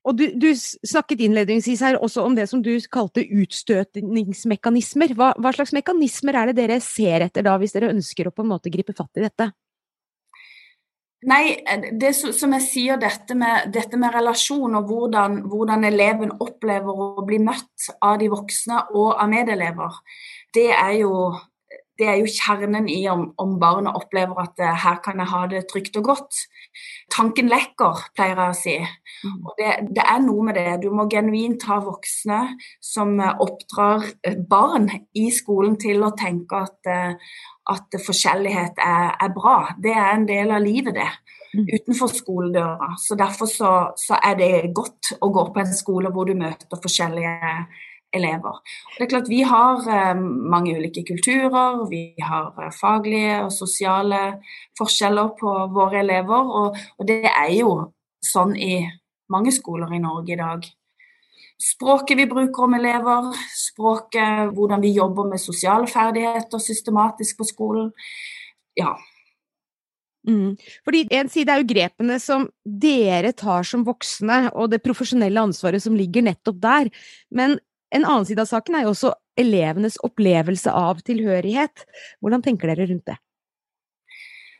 og 0.03 0.17
du, 0.19 0.25
du, 0.35 0.49
snakket 0.55 1.23
innledningsvis 1.25 1.85
her 1.85 1.99
også 1.99 2.25
om 2.27 2.35
det 2.35 2.49
som 2.51 2.63
du 2.65 2.73
kalte 2.91 3.23
utstøtningsmekanismer. 3.23 5.15
Hva, 5.15 5.31
hva, 5.39 5.55
slags 5.55 5.73
mekanismer 5.75 6.41
er 6.41 6.51
det 6.51 6.59
dere 6.59 6.81
ser 6.83 7.29
etter 7.29 7.47
da, 7.47 7.55
hvis 7.61 7.75
dere 7.77 7.93
ønsker 7.93 8.27
å 8.27 8.35
på 8.35 8.45
en 8.45 8.51
måte 8.51 8.73
gripe 8.73 8.95
fatt 8.97 9.21
i 9.21 9.27
dette? 9.29 9.51
Nei, 11.27 11.59
det 11.99 12.13
som 12.15 12.53
jeg 12.55 12.63
sier, 12.63 12.99
dette 12.99 13.35
med, 13.35 13.73
dette 13.75 13.97
med 13.99 14.13
relasjon 14.15 14.77
og 14.79 14.87
hvordan, 14.87 15.41
hvordan, 15.51 15.83
eleven 15.89 16.31
opplever 16.39 17.01
å 17.03 17.25
bli 17.27 17.41
møtt 17.43 17.89
av 17.99 18.21
de 18.21 18.29
voksne 18.31 18.85
og 18.95 19.17
av 19.19 19.27
medelever, 19.27 19.97
det 20.55 20.69
er 20.71 20.93
jo, 21.01 21.13
det 21.99 22.07
er 22.07 22.19
jo 22.21 22.31
kjernen 22.31 22.87
i 22.91 23.01
om, 23.11 23.25
om 23.41 23.57
barnet 23.59 23.97
opplever 23.97 24.39
at 24.41 24.61
uh, 24.63 24.71
her 24.83 24.99
kan 25.03 25.19
jeg 25.19 25.31
ha 25.33 25.41
det 25.51 25.65
trygt 25.69 25.97
og 25.99 26.07
godt. 26.13 26.41
Tanken 27.11 27.49
lekker, 27.51 28.05
pleier 28.15 28.39
jeg 28.39 28.53
å 28.53 28.57
si. 28.57 28.75
Mm. 29.25 29.37
Og 29.43 29.57
det, 29.59 29.71
det, 29.97 30.05
er 30.05 30.21
noe 30.23 30.45
med 30.47 30.55
det. 30.59 30.67
Du 30.85 30.89
må 30.95 31.09
genuint 31.11 31.65
ha 31.67 31.81
voksne 31.83 32.39
som 32.83 33.17
uh, 33.19 33.33
oppdrar 33.43 34.07
uh, 34.07 34.37
barn 34.49 34.87
i 35.19 35.27
skolen 35.35 35.75
til 35.81 36.05
å 36.07 36.13
tenke 36.17 36.63
at, 36.69 36.93
at 37.73 37.99
forskjellighet 38.05 38.79
er, 38.83 39.11
er, 39.19 39.35
bra. 39.35 39.57
Det 39.77 39.91
er 39.95 40.13
en 40.13 40.29
del 40.29 40.55
av 40.55 40.63
livet, 40.63 40.95
det. 40.95 41.09
Mm. 41.49 41.67
Utenfor 41.73 42.13
skoledøra. 42.13 42.93
Så 43.01 43.17
Derfor 43.19 43.49
så, 43.51 43.75
så, 43.97 44.19
er 44.23 44.39
det 44.39 44.71
godt 44.77 45.15
å 45.19 45.31
gå 45.33 45.49
på 45.51 45.63
en 45.63 45.75
skole 45.75 46.11
hvor 46.13 46.29
du 46.29 46.35
møter 46.37 46.79
forskjellige 46.79 47.53
elever. 48.15 48.61
Det 48.97 49.05
er 49.05 49.11
klart 49.11 49.29
Vi 49.29 49.41
har 49.45 49.85
eh, 49.85 50.15
mange 50.55 50.75
ulike 50.77 51.03
kulturer, 51.07 51.85
vi 51.89 52.15
har 52.21 52.53
eh, 52.57 52.73
faglige 52.73 53.43
og 53.43 53.53
sosiale 53.53 54.41
forskjeller 54.79 55.35
på 55.39 55.53
våre 55.75 56.01
elever. 56.01 56.51
Og, 56.63 56.77
og 56.97 57.07
det 57.07 57.23
er 57.29 57.53
jo 57.59 57.71
sånn 58.25 58.55
i 58.57 58.81
mange 59.29 59.53
skoler 59.53 59.93
i 59.93 60.01
Norge 60.01 60.33
i 60.33 60.39
dag 60.39 60.65
språket 61.59 62.17
vi 62.17 62.27
bruker 62.29 62.65
om 62.65 62.75
elever, 62.77 63.29
språket, 63.51 64.51
hvordan 64.55 64.81
vi 64.83 64.95
jobber 64.95 65.27
med 65.29 65.41
sosiale 65.41 65.87
ferdigheter 65.91 66.61
systematisk 66.63 67.39
på 67.39 67.47
skolen. 67.47 67.89
Ja. 68.79 68.95
Mm. 70.27 70.55
Fordi 70.85 71.07
En 71.11 71.29
side 71.29 71.51
er 71.51 71.61
jo 71.61 71.67
grepene 71.67 72.19
som 72.19 72.47
dere 72.63 73.33
tar 73.33 73.63
som 73.63 73.83
voksne, 73.87 74.51
og 74.55 74.71
det 74.71 74.83
profesjonelle 74.83 75.41
ansvaret 75.41 75.83
som 75.83 75.95
ligger 75.95 76.23
nettopp 76.23 76.61
der. 76.61 76.89
Men 77.31 77.59
en 77.95 78.05
annen 78.05 78.27
side 78.27 78.43
av 78.43 78.49
saken 78.49 78.77
er 78.77 78.85
jo 78.85 78.93
også 78.93 79.15
elevenes 79.39 79.97
opplevelse 80.05 80.73
av 80.75 81.01
tilhørighet. 81.07 81.87
Hvordan 82.21 82.45
tenker 82.45 82.71
dere 82.71 82.89
rundt 82.89 83.07
det? 83.09 83.17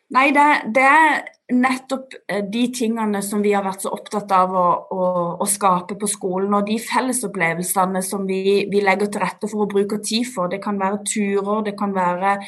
Nei, 0.10 0.32
det, 0.34 0.44
det, 0.74 0.82
er 0.82 1.20
nettopp 1.54 2.16
eh, 2.26 2.42
de 2.50 2.64
tingene 2.74 3.20
som 3.22 3.44
vi 3.46 3.52
har 3.54 3.62
vært 3.62 3.84
så 3.86 3.92
opptatt 3.94 4.32
av 4.34 4.56
å, 4.58 4.64
å, 4.90 5.10
å 5.38 5.46
skape 5.46 6.00
på 6.02 6.10
skolen. 6.10 6.56
Og 6.58 6.66
de 6.66 6.80
fellesopplevelsene 6.82 8.02
som 8.06 8.26
vi, 8.26 8.66
vi, 8.72 8.82
legger 8.82 9.12
til 9.14 9.22
rette 9.22 9.50
for 9.52 9.68
å 9.68 9.70
bruke 9.70 10.00
tid 10.02 10.26
for. 10.34 10.50
Det 10.50 10.58
kan 10.64 10.82
være 10.82 11.04
turer, 11.06 11.62
det 11.68 11.76
kan 11.78 11.94
være 11.94 12.40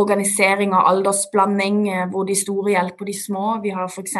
organisering 0.00 0.72
av 0.72 0.88
aldersblanding 0.94 1.82
eh, 1.92 2.06
hvor 2.14 2.24
de 2.28 2.38
store 2.38 2.78
hjelper 2.78 3.12
de 3.12 3.18
små. 3.20 3.58
Vi 3.60 3.76
har 3.76 3.92
f.eks 3.92 4.16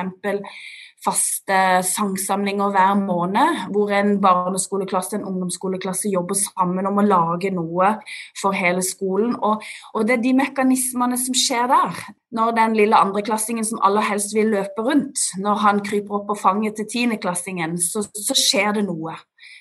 faste 1.04 1.56
sangsamlinger 1.86 2.70
hver 2.70 2.94
måned, 3.00 3.62
hvor 3.74 3.90
en 3.94 4.14
barneskoleklasse 4.22 5.16
og 5.16 5.20
en 5.20 5.28
ungdomsskoleklasse 5.30 6.12
jobber 6.12 6.38
sammen 6.38 6.86
om 6.86 7.00
å 7.00 7.06
lage 7.06 7.50
noe 7.54 7.96
for 8.38 8.54
hele 8.56 8.84
skolen. 8.86 9.34
Og, 9.34 9.64
og, 9.94 10.04
det 10.06 10.18
er 10.18 10.22
de 10.22 10.34
mekanismene 10.38 11.18
som 11.18 11.36
skjer 11.36 11.66
der. 11.72 12.04
Når 12.32 12.54
den 12.56 12.76
lille 12.78 13.00
andreklassingen 13.00 13.66
som 13.66 13.82
aller 13.84 14.06
helst 14.06 14.36
vil 14.36 14.52
løpe 14.54 14.86
rundt, 14.86 15.26
når 15.42 15.64
han 15.66 15.82
kryper 15.84 16.20
opp 16.20 16.30
på 16.30 16.38
fanget 16.44 16.78
til 16.78 16.88
tiendeklassingen, 16.94 17.76
så, 17.82 18.04
så 18.06 18.38
skjer 18.38 18.78
det 18.78 18.86
noe. 18.86 19.18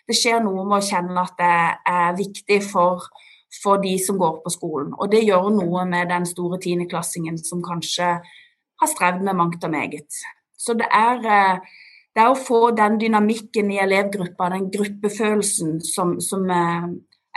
Det 0.08 0.16
skjer 0.18 0.40
noe 0.46 0.64
med 0.68 0.78
å 0.80 0.88
kjenne 0.92 1.26
at 1.26 1.36
det 1.42 1.58
er 1.96 2.18
viktig 2.22 2.62
for 2.70 3.10
for 3.52 3.82
de 3.84 3.98
som 4.00 4.16
går 4.16 4.38
på 4.46 4.52
skolen. 4.54 4.94
Og 4.96 5.10
det 5.12 5.26
gjør 5.26 5.50
noe 5.52 5.84
med 5.90 6.08
den 6.08 6.24
store 6.24 6.60
tiendeklassingen 6.64 7.36
som 7.36 7.60
kanskje 7.66 8.14
har 8.22 8.90
strevd 8.90 9.26
med 9.28 9.38
mangt 9.38 9.68
og 9.68 9.74
meget. 9.74 10.22
Så 10.62 10.76
det 10.78 10.88
er, 10.94 11.18
eh, 11.26 11.60
det 12.14 12.22
er, 12.22 12.30
å 12.30 12.38
få 12.38 12.70
den 12.78 13.00
dynamikken 13.02 13.72
i 13.74 13.82
elevgruppa, 13.82 14.52
den 14.54 14.70
gruppefølelsen 14.74 15.80
som, 15.86 16.20
som 16.22 16.46
eh, 16.50 16.90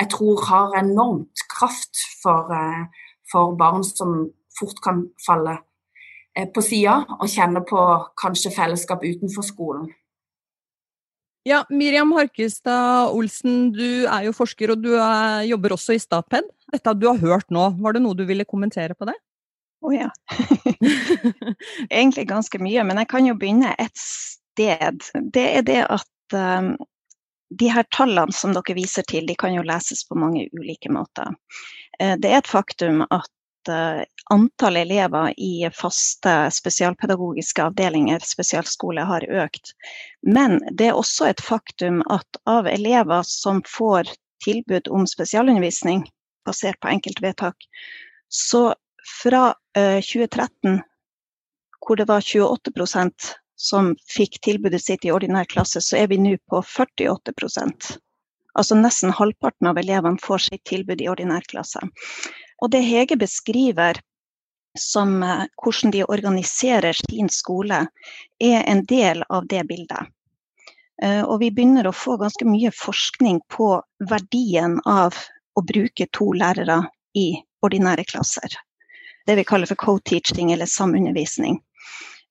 jeg 0.02 0.10
tror 0.12 0.42
har 0.48 0.78
enormt 0.82 1.46
kraft 1.48 2.02
for, 2.22 2.52
eh, 2.52 3.08
for, 3.30 3.56
barn 3.56 3.84
som 3.86 4.28
fort 4.58 4.82
kan 4.84 5.06
falle 5.24 5.58
på 6.54 6.62
sida 6.66 6.96
og 7.20 7.28
kjenne 7.30 7.60
på 7.62 7.80
kanskje 8.18 8.50
fellesskap 8.54 9.04
utenfor 9.06 9.46
skolen. 9.46 9.84
Ja, 11.46 11.60
Miriam 11.70 12.10
Harkestad 12.16 13.12
Olsen, 13.14 13.68
du 13.76 14.06
er 14.08 14.24
jo 14.26 14.32
forsker 14.34 14.72
og 14.74 14.82
du 14.82 14.94
er, 14.96 15.44
jobber 15.46 15.76
også 15.76 15.94
i 15.94 16.00
Statped. 16.02 16.48
Dette 16.72 16.94
du 16.98 17.06
har 17.06 17.20
hørt 17.22 17.52
nå, 17.54 17.68
var 17.84 17.94
det 17.94 18.02
noe 18.02 18.18
du 18.18 18.24
ville 18.26 18.46
kommentere 18.48 18.96
på 18.98 19.06
det? 19.06 19.14
Å 19.84 19.88
oh, 19.88 19.94
ja. 19.94 20.10
Egentlig 21.90 22.28
ganske 22.28 22.58
mye, 22.62 22.84
men 22.88 23.02
jeg 23.02 23.08
kan 23.10 23.26
jo 23.28 23.36
begynne 23.36 23.74
et 23.76 24.00
sted. 24.00 25.04
Det 25.34 25.44
er 25.58 25.64
det 25.66 25.82
at 25.92 26.36
um, 26.36 26.70
de 27.52 27.68
her 27.68 27.84
tallene 27.92 28.32
som 28.32 28.54
dere 28.56 28.76
viser 28.78 29.04
til, 29.10 29.26
de 29.28 29.36
kan 29.36 29.52
jo 29.52 29.64
leses 29.66 30.06
på 30.08 30.16
mange 30.16 30.46
ulike 30.56 30.88
måter. 30.92 31.36
Uh, 32.00 32.14
det 32.16 32.30
er 32.30 32.38
et 32.38 32.48
faktum 32.48 33.02
at 33.10 33.68
uh, 33.68 34.00
antall 34.32 34.80
elever 34.80 35.34
i 35.36 35.68
faste 35.76 36.32
spesialpedagogiske 36.56 37.66
avdelinger, 37.68 38.24
spesialskole, 38.24 39.04
har 39.04 39.26
økt. 39.28 39.74
Men 40.24 40.62
det 40.72 40.94
er 40.94 41.00
også 41.02 41.28
et 41.28 41.44
faktum 41.44 42.00
at 42.08 42.40
av 42.48 42.70
elever 42.72 43.20
som 43.28 43.60
får 43.68 44.08
tilbud 44.48 44.88
om 44.88 45.04
spesialundervisning 45.08 46.06
basert 46.48 46.80
på 46.80 46.88
enkeltvedtak, 46.88 47.68
så 48.32 48.72
fra 49.22 49.54
2013, 49.76 50.74
eh, 50.74 50.80
hvor 51.84 51.96
det 51.96 52.08
var 52.08 52.20
28% 52.20 53.34
som 53.56 53.92
fikk 54.16 54.40
tilbudet 54.42 54.82
sitt 54.82 55.04
i 55.04 55.12
ordinær 55.14 55.44
klasse, 55.50 55.80
så 55.80 55.96
er 56.00 56.08
vi 56.10 56.18
nå 56.18 56.36
på 56.50 56.62
48% 56.62 57.94
Altså 58.54 58.76
nesten 58.78 59.10
halvparten 59.10 59.66
av 59.66 59.78
elevene 59.80 60.20
får 60.22 60.44
sitt 60.44 60.60
tilbud 60.70 61.00
i 61.02 61.08
ordinær 61.10 61.42
klasse. 61.50 61.80
Og 62.62 62.70
det 62.70 62.84
Hege 62.86 63.16
beskriver 63.18 63.98
som 64.78 65.22
eh, 65.22 65.46
hvordan 65.62 65.90
de 65.90 66.04
organiserer 66.04 66.94
sin 67.10 67.28
skole, 67.34 67.80
er 68.38 68.62
en 68.70 68.84
del 68.90 69.24
av 69.28 69.48
det 69.50 69.64
bildet. 69.66 70.06
Eh, 71.02 71.22
og 71.22 71.40
vi 71.42 71.50
begynner 71.50 71.86
å 71.90 71.94
få 71.94 72.14
ganske 72.20 72.46
mye 72.46 72.70
forskning 72.74 73.40
på 73.50 73.70
verdien 74.10 74.78
av 74.86 75.18
å 75.54 75.62
bruke 75.66 76.06
to 76.14 76.30
lærere 76.34 76.84
i 77.18 77.32
ordinære 77.66 78.06
klasser 78.10 78.54
det 79.26 79.36
vi 79.38 79.44
kaller 79.44 79.66
for 79.66 79.80
co-teaching 79.80 80.52
eller 80.52 80.66
samundervisning. 80.66 81.60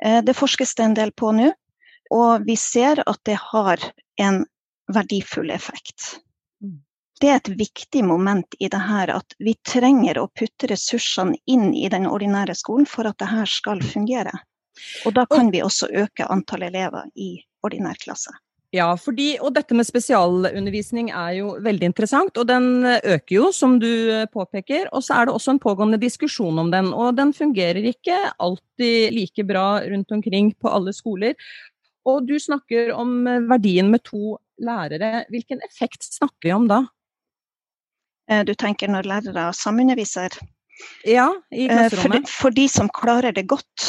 Eh, 0.06 0.24
det 0.24 0.34
forskes 0.34 0.76
det 0.76 0.84
en 0.84 0.98
del 0.98 1.12
på 1.12 1.32
nå, 1.32 1.52
og 2.14 2.46
vi 2.46 2.56
ser 2.60 3.04
at 3.06 3.20
det 3.26 3.38
har 3.42 3.82
en 4.22 4.44
verdifull 4.94 5.52
effekt. 5.52 6.20
Mm. 6.64 6.82
Det 7.22 7.30
er 7.30 7.36
et 7.40 7.54
viktig 7.60 8.04
moment 8.06 8.56
i 8.60 8.68
det 8.70 8.82
her 8.84 9.14
at 9.16 9.36
vi 9.40 9.56
trenger 9.66 10.20
å 10.20 10.28
putte 10.28 10.68
ressursene 10.70 11.38
inn 11.46 11.72
i 11.74 11.88
den 11.90 12.08
ordinære 12.10 12.56
skolen 12.56 12.90
for 12.90 13.10
at 13.10 13.18
det 13.22 13.32
her 13.32 13.50
skal 13.50 13.84
fungere. 13.84 14.34
Og 15.06 15.14
da 15.16 15.26
kan 15.30 15.52
vi 15.54 15.64
også 15.64 15.90
øke 15.94 16.28
antall 16.34 16.68
elever 16.68 17.08
i 17.16 17.38
ordinær 17.64 17.98
klasse. 18.02 18.34
Ja, 18.74 18.88
fordi, 18.98 19.36
og 19.38 19.52
dette 19.54 19.76
med 19.78 19.86
spesialundervisning 19.86 21.12
er 21.14 21.36
jo 21.38 21.52
veldig 21.62 21.92
interessant, 21.92 22.40
og 22.42 22.48
den 22.50 22.82
øker 22.82 23.36
jo, 23.36 23.52
som 23.54 23.76
du 23.78 24.26
påpeker. 24.34 24.88
Og 24.90 25.04
så 25.06 25.20
er 25.20 25.28
det 25.30 25.36
også 25.36 25.54
en 25.54 25.62
pågående 25.62 26.00
diskusjon 26.02 26.58
om 26.58 26.72
den, 26.74 26.90
og 26.90 27.14
den 27.20 27.36
fungerer 27.38 27.86
ikke 27.86 28.18
alltid 28.42 29.14
like 29.14 29.46
bra 29.46 29.68
rundt 29.86 30.16
omkring 30.18 30.50
på 30.58 30.74
alle 30.74 30.90
skoler. 30.98 31.38
Og 32.10 32.26
du 32.26 32.34
snakker 32.42 32.90
om 32.98 33.22
verdien 33.52 33.94
med 33.94 34.02
to 34.10 34.40
lærere. 34.58 35.22
Hvilken 35.30 35.62
effekt 35.70 36.10
snakker 36.10 36.50
vi 36.50 36.58
om 36.58 36.66
da? 36.72 36.82
Du 38.50 38.56
tenker 38.58 38.90
når 38.90 39.06
lærere 39.06 39.52
samunderviser? 39.54 40.34
Ja, 41.04 41.28
i 41.52 41.68
klasserommet. 41.68 42.30
For, 42.30 42.42
for, 42.42 42.56
de 42.56 42.70
som 42.70 42.90
klarer 42.90 43.32
det 43.32 43.44
godt, 43.48 43.84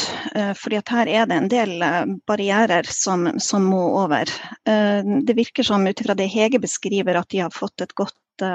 fordi 0.59 0.77
at 0.79 0.91
her 0.93 1.09
er 1.09 1.25
det 1.29 1.37
en 1.39 1.49
del 1.51 1.73
barrierer 2.27 2.87
som, 2.91 3.27
som 3.41 3.65
må 3.71 3.81
over. 4.03 4.29
Det 5.25 5.35
virker 5.35 5.65
som 5.65 5.87
ut 5.87 6.01
ifra 6.01 6.15
det 6.15 6.27
Hege 6.31 6.59
beskriver 6.61 7.17
at 7.19 7.29
de 7.33 7.41
har 7.41 7.53
fått 7.55 7.81
et 7.81 7.95
godt 7.97 8.45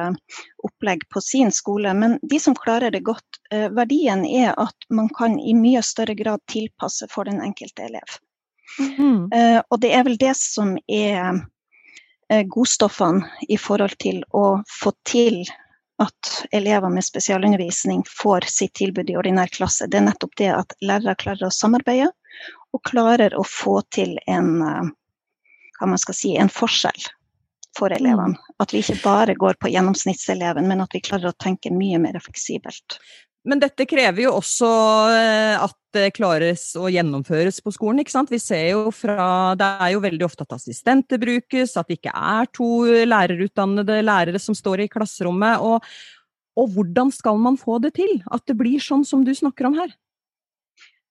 opplegg 0.62 1.06
på 1.10 1.20
sin 1.24 1.52
skole. 1.52 1.94
Men 1.96 2.18
de 2.22 2.40
som 2.40 2.54
klarer 2.56 2.94
det 2.94 3.02
godt, 3.08 3.40
verdien 3.50 4.22
er 4.28 4.52
at 4.60 4.88
man 4.92 5.08
kan 5.16 5.38
i 5.40 5.54
mye 5.56 5.82
større 5.82 6.14
grad 6.14 6.44
tilpasse 6.52 7.08
for 7.10 7.28
den 7.28 7.40
enkelte 7.44 7.88
elev. 7.88 8.20
Mm. 8.78 9.26
Og 9.66 9.80
det 9.82 9.94
er 9.96 10.06
vel 10.06 10.20
det 10.20 10.36
som 10.38 10.76
er 10.86 11.42
godstoffene 12.46 13.26
i 13.48 13.58
forhold 13.58 13.98
til 13.98 14.22
å 14.30 14.60
få 14.70 14.94
til 15.08 15.42
at 16.00 16.46
elever 16.56 16.90
med 16.90 17.04
spesialundervisning 17.04 18.04
får 18.08 18.48
sitt 18.48 18.74
tilbud 18.80 19.10
i 19.10 19.16
ordinær 19.20 19.52
klasse, 19.52 19.86
det 19.86 20.00
er 20.00 20.06
nettopp 20.08 20.36
det 20.40 20.48
at 20.54 20.72
lærere 20.80 21.16
klarer 21.20 21.50
å 21.50 21.54
samarbeide 21.54 22.08
og 22.72 22.82
klarer 22.88 23.34
å 23.36 23.44
få 23.44 23.80
til 23.92 24.16
en, 24.26 24.62
eh, 24.62 25.96
si, 26.12 26.36
en 26.36 26.48
forskjell 26.48 27.08
for 27.78 27.92
elevene. 27.92 28.36
Mm. 28.38 28.56
At 28.58 28.74
vi 28.74 28.82
ikke 28.82 29.02
bare 29.02 29.34
går 29.34 29.58
på 29.60 29.68
gjennomsnittseleven, 29.74 30.68
men 30.68 30.80
at 30.80 30.94
vi 30.94 31.02
klarer 31.04 31.30
å 31.30 31.38
tenke 31.38 31.72
mye 31.74 31.98
mer 31.98 32.18
fleksibelt. 32.20 32.98
Men 33.48 33.60
dette 33.62 33.86
krever 33.88 34.26
jo 34.26 34.34
også 34.36 34.68
eh, 35.14 35.54
at 35.56 35.76
det 35.96 36.10
klares 36.14 36.66
å 36.78 36.90
gjennomføres 36.92 37.62
på 37.64 37.72
skolen. 37.72 38.02
ikke 38.02 38.12
sant? 38.12 38.32
Vi 38.32 38.38
ser 38.42 38.74
jo 38.74 38.90
fra, 38.94 39.56
Det 39.58 39.68
er 39.80 39.94
jo 39.94 40.02
veldig 40.04 40.26
ofte 40.26 40.44
at 40.44 40.58
assistenter 40.58 41.20
brukes, 41.22 41.72
at 41.76 41.88
det 41.88 41.98
ikke 41.98 42.14
er 42.14 42.50
to 42.52 42.68
lærerutdannede 43.08 44.02
lærere 44.04 44.42
som 44.42 44.56
står 44.56 44.84
i 44.84 44.90
klasserommet. 44.92 45.64
Og, 45.64 45.80
og 46.60 46.76
hvordan 46.76 47.10
skal 47.16 47.40
man 47.40 47.56
få 47.60 47.80
det 47.80 47.94
til? 47.96 48.20
At 48.30 48.44
det 48.46 48.58
blir 48.60 48.82
sånn 48.82 49.06
som 49.08 49.24
du 49.24 49.32
snakker 49.34 49.70
om 49.70 49.80
her? 49.80 49.96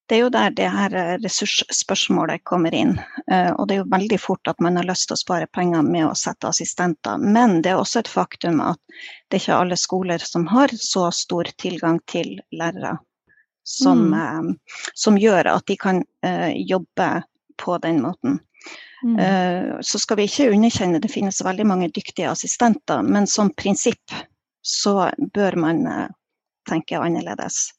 Det 0.09 0.15
er 0.15 0.23
jo 0.23 0.29
der 0.33 0.53
det 0.57 0.69
her 0.73 0.93
eh, 0.97 1.17
ressursspørsmålet 1.21 2.41
kommer 2.43 2.73
inn. 2.73 2.95
Eh, 3.31 3.51
og 3.53 3.67
det 3.69 3.75
er 3.75 3.81
jo 3.83 3.91
veldig 3.91 4.17
fort 4.21 4.49
at 4.49 4.61
man 4.63 4.79
har 4.79 4.87
lyst 4.89 5.05
til 5.09 5.13
å 5.13 5.21
spare 5.21 5.49
penger 5.53 5.85
med 5.85 6.07
å 6.07 6.15
sette 6.17 6.49
assistenter. 6.49 7.21
Men 7.21 7.59
det 7.61 7.75
er 7.75 7.81
også 7.81 8.01
et 8.01 8.09
faktum 8.09 8.57
at 8.65 8.81
det 9.29 9.37
er 9.37 9.43
ikke 9.43 9.59
alle 9.61 9.77
skoler 9.77 10.25
som 10.25 10.47
har 10.49 10.73
så 10.73 11.11
stor 11.13 11.51
tilgang 11.61 12.01
til 12.09 12.39
lærere. 12.49 12.97
Som, 13.69 14.07
mm. 14.09 14.17
Eh, 14.49 14.83
som 14.97 15.19
gjør 15.21 15.51
at 15.53 15.67
de 15.69 15.77
kan 15.77 16.01
jobbe 16.57 17.09
på 17.61 17.77
den 17.83 18.01
måten. 18.01 18.39
Mm. 19.03 19.19
Så 19.85 19.99
skal 20.01 20.17
vi 20.19 20.25
ikke 20.27 20.49
underkjenne 20.51 20.99
det 20.99 21.11
finnes 21.11 21.39
veldig 21.45 21.65
mange 21.69 21.87
dyktige 21.95 22.31
assistenter, 22.31 23.03
men 23.05 23.27
som 23.27 23.51
prinsipp 23.55 24.15
så 24.65 25.11
bør 25.35 25.55
man 25.61 25.83
tenke 26.67 26.99
annerledes. 26.99 27.69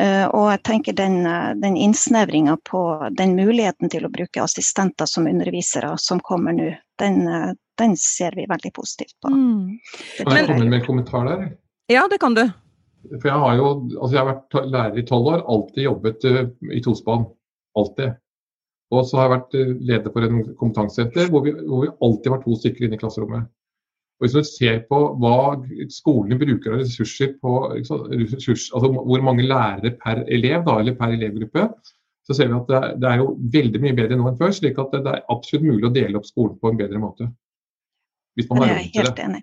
Eh, 0.00 0.24
og 0.26 0.48
jeg 0.50 0.62
tenker 0.66 0.96
den, 0.98 1.20
eh, 1.26 1.52
den 1.54 1.76
innsnevringa 1.76 2.56
på 2.66 2.80
den 3.14 3.36
muligheten 3.36 3.90
til 3.90 4.06
å 4.06 4.10
bruke 4.10 4.42
assistenter 4.42 5.06
som 5.06 5.28
undervisere 5.30 5.92
som 6.02 6.18
kommer 6.20 6.56
nå, 6.56 6.72
den, 6.98 7.20
eh, 7.28 7.52
den, 7.78 7.94
ser 7.96 8.34
vi 8.34 8.48
veldig 8.50 8.72
positivt 8.74 9.14
på. 9.22 9.30
Mm. 9.30 9.78
Kan 10.18 10.36
jeg 10.36 10.46
komme 10.48 10.66
med 10.66 10.80
en 10.80 10.86
kommentar 10.86 11.30
der? 11.30 11.46
Ja, 11.92 12.08
det 12.10 12.18
kan 12.18 12.34
du. 12.34 12.42
For 13.20 13.28
jeg 13.28 13.38
har 13.38 13.56
jo 13.56 13.70
altså 14.00 14.12
jeg 14.16 14.22
har 14.24 14.30
vært 14.32 14.70
lærer 14.72 14.98
i 14.98 15.06
tolv 15.06 15.30
år, 15.30 15.46
alltid 15.46 15.82
jobbet 15.84 16.24
i 16.72 16.80
tospann. 16.82 17.26
Alltid. 17.78 18.14
Og 18.94 19.04
så 19.06 19.18
har 19.18 19.28
jeg 19.28 19.34
vært 19.34 19.56
leder 19.90 20.14
for 20.14 20.26
en 20.26 20.40
kompetansesenter 20.56 21.28
hvor 21.28 21.44
hvor 21.44 21.82
vi 21.84 21.92
alltid 22.00 22.32
var 22.32 22.42
to 22.42 22.56
stykker 22.56 22.86
inne 22.86 22.96
i 22.96 23.02
klasserommet. 23.02 23.50
Hvis 24.24 24.34
du 24.36 24.40
ser 24.48 24.78
på 24.88 24.98
hva 25.20 25.36
skolene 25.92 26.38
bruker 26.40 26.72
av 26.72 26.80
ressurser 26.80 27.34
på 27.44 27.56
ressurs, 27.76 28.70
altså 28.72 28.88
hvor 28.94 29.24
mange 29.26 29.44
lærere 29.44 29.92
per 30.00 30.22
elev 30.32 30.64
da, 30.64 30.78
eller 30.80 30.96
per 30.96 31.12
elevgruppe, 31.12 31.68
så 32.24 32.36
ser 32.36 32.48
vi 32.48 32.56
at 32.56 32.70
det 32.70 32.76
er, 32.78 32.92
det 33.00 33.08
er, 33.10 33.18
jo 33.20 33.32
veldig 33.52 33.80
mye 33.82 33.96
bedre 33.98 34.16
nå 34.16 34.30
enn 34.30 34.38
før. 34.40 34.54
slik 34.56 34.78
at 34.80 34.94
det 34.96 35.10
er 35.12 35.26
absolutt 35.32 35.66
mulig 35.66 35.90
å 35.90 35.92
dele 35.92 36.20
opp 36.20 36.28
skolen 36.28 36.56
på 36.60 36.72
en 36.72 36.78
bedre 36.80 37.02
måte. 37.02 37.28
Hvis 38.34 38.48
man 38.48 38.64
har 38.64 38.78
råd 38.78 38.94
til 38.94 39.10
det. 39.10 39.26
Enig. 39.28 39.42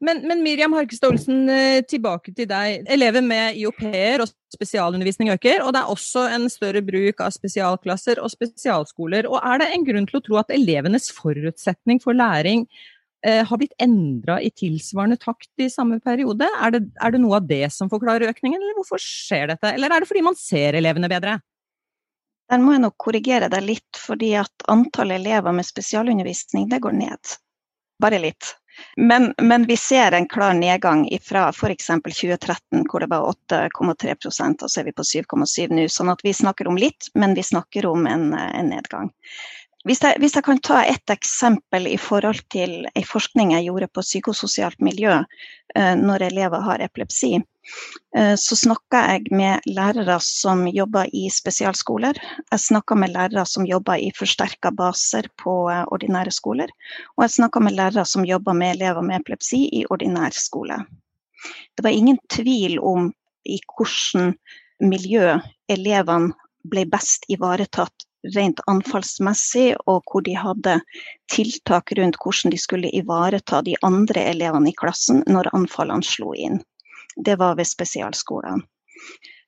Men, 0.00 0.20
men, 0.28 0.42
Miriam 0.44 0.72
Harkestad 0.76 1.12
Olsen, 1.12 1.48
eh, 1.50 1.80
tilbake 1.88 2.32
til 2.36 2.48
deg. 2.48 2.84
Elever 2.90 3.24
med 3.24 3.58
IOP-er 3.58 4.22
og 4.22 4.30
spesialundervisning 4.54 5.32
øker, 5.34 5.64
og 5.64 5.74
det 5.74 5.82
er 5.82 5.92
også 5.92 6.26
en 6.36 6.46
større 6.52 6.82
bruk 6.84 7.20
av 7.24 7.34
spesialklasser 7.34 8.20
og 8.22 8.32
spesialskoler. 8.32 9.28
Og 9.30 9.40
Er 9.40 9.60
det 9.60 9.70
en 9.72 9.86
grunn 9.88 10.08
til 10.10 10.20
å 10.20 10.24
tro 10.24 10.40
at 10.40 10.52
elevenes 10.54 11.10
forutsetning 11.14 12.00
for 12.02 12.16
læring 12.16 12.68
har 13.24 13.60
blitt 13.60 13.72
endra 13.80 14.36
i 14.42 14.50
tilsvarende 14.52 15.16
takt 15.20 15.48
i 15.62 15.70
samme 15.72 16.00
periode? 16.04 16.48
Er 16.60 16.74
det, 16.74 16.82
er 17.00 17.14
det, 17.14 17.20
noe 17.22 17.38
av 17.40 17.46
det 17.48 17.66
som 17.72 17.88
forklarer 17.92 18.28
økningen, 18.28 18.60
eller 18.60 18.76
hvorfor 18.76 19.00
skjer 19.00 19.54
dette? 19.54 19.72
Eller 19.72 19.94
er 19.94 20.04
det 20.04 20.10
fordi 20.10 20.24
man 20.26 20.36
ser 20.38 20.76
elevene 20.76 21.08
bedre? 21.12 21.38
Der 22.52 22.60
må 22.60 22.74
jeg 22.74 22.84
nok 22.84 22.98
korrigere 23.00 23.48
deg 23.52 23.64
litt, 23.64 23.96
fordi 23.96 24.34
at 24.36 24.66
antallet 24.68 25.22
elever 25.22 25.54
med 25.56 25.64
spesialundervisning 25.64 26.68
det 26.68 26.82
går 26.84 26.96
ned. 26.98 27.38
Bare 28.02 28.20
litt. 28.20 28.52
Men, 28.96 29.34
men 29.42 29.66
vi 29.66 29.76
ser 29.76 30.12
en 30.12 30.28
klar 30.28 30.54
nedgang 30.54 31.06
fra 31.22 31.48
f.eks. 31.48 31.86
2013, 31.86 32.84
hvor 32.90 33.00
det 33.00 33.10
var 33.10 33.28
8,3 33.48 34.16
og 34.26 34.34
så 34.70 34.80
er 34.80 34.88
vi 34.88 34.94
på 34.96 35.06
7,7 35.06 35.74
nå. 35.74 35.86
Sånn 35.88 36.12
at 36.12 36.24
vi 36.26 36.34
snakker 36.34 36.68
om 36.68 36.78
litt, 36.78 37.08
men 37.14 37.36
vi 37.38 37.46
snakker 37.46 37.86
om 37.86 38.06
en, 38.10 38.32
en 38.34 38.72
nedgang. 38.72 39.12
Hvis 39.84 40.00
jeg, 40.00 40.16
hvis 40.16 40.32
jeg, 40.32 40.44
kan 40.46 40.60
ta 40.64 40.78
et 40.88 41.12
eksempel 41.12 41.90
i 41.90 41.98
forhold 42.00 42.38
til 42.52 42.86
en 42.88 43.04
forskning 43.04 43.50
jeg 43.52 43.66
gjorde 43.66 43.90
på 43.92 44.04
psykososialt 44.04 44.78
miljø 44.80 45.18
eh, 45.18 45.94
når 46.00 46.24
elever 46.30 46.62
har 46.64 46.80
epilepsi, 46.80 47.34
eh, 48.16 48.32
så 48.40 48.56
snakka 48.56 49.02
jeg 49.10 49.34
med 49.36 49.68
lærere 49.68 50.16
som 50.24 50.62
jobber 50.72 51.10
i 51.12 51.26
spesialskoler. 51.28 52.16
Jeg 52.48 52.62
snakka 52.64 52.96
med 52.96 53.12
lærere 53.12 53.44
som 53.44 53.68
jobber 53.68 54.00
i 54.00 54.08
forsterka 54.16 54.72
baser 54.72 55.28
på 55.42 55.58
eh, 55.68 55.84
ordinære 55.92 56.32
skoler. 56.32 56.72
Og 57.18 57.26
jeg 57.26 57.36
snakka 57.36 57.60
med 57.66 57.76
lærere 57.76 58.06
som 58.08 58.24
jobber 58.24 58.56
med 58.56 58.78
elever 58.78 59.04
med 59.04 59.20
epilepsi 59.20 59.66
i 59.68 59.84
ordinær 59.92 60.32
skole. 60.32 60.80
Det 61.76 61.84
var 61.84 61.92
ingen 61.92 62.16
tvil 62.32 62.78
om 62.80 63.12
i 63.44 63.60
hvilket 63.60 64.32
miljø 64.80 65.36
elevene 65.68 66.32
ble 66.64 66.88
best 66.88 67.28
ivaretatt 67.28 68.08
rent 68.36 68.60
anfallsmessig, 68.70 69.74
og 69.86 70.02
hvor 70.10 70.24
de 70.26 70.36
hadde 70.38 70.78
tiltak 71.32 71.92
rundt 71.98 72.18
hvordan 72.22 72.54
de 72.54 72.60
skulle 72.60 72.92
ivareta 72.96 73.62
de 73.62 73.76
andre 73.82 74.26
elevene 74.32 74.72
i 74.72 74.78
klassen 74.78 75.22
når 75.26 75.52
anfallene 75.56 76.06
slo 76.06 76.34
inn. 76.34 76.62
Det 77.16 77.36
var 77.38 77.58
ved 77.58 77.68
spesialskolene. 77.68 78.64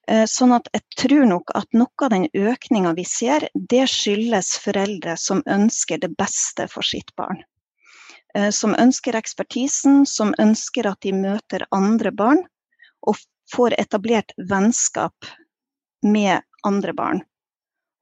Eh, 0.06 0.22
sånn 0.30 0.54
at 0.54 0.68
jeg 0.70 0.84
tror 1.00 1.24
nok 1.26 1.50
at 1.58 1.66
noe 1.74 2.06
av 2.06 2.12
den 2.12 2.28
økninga 2.30 2.92
vi 2.94 3.04
ser, 3.08 3.48
det 3.54 3.88
skyldes 3.90 4.52
foreldre 4.62 5.16
som 5.18 5.42
ønsker 5.50 5.98
det 6.02 6.12
beste 6.14 6.68
for 6.70 6.86
sitt 6.86 7.10
barn. 7.18 7.42
Eh, 8.36 8.52
som 8.54 8.76
ønsker 8.78 9.18
ekspertisen, 9.18 10.04
som 10.06 10.34
ønsker 10.38 10.86
at 10.86 11.00
de 11.02 11.14
møter 11.16 11.66
andre 11.74 12.12
barn 12.14 12.44
og 13.02 13.18
får 13.50 13.74
etablert 13.80 14.30
vennskap 14.50 15.26
med 16.06 16.42
andre 16.66 16.94
barn. 16.94 17.24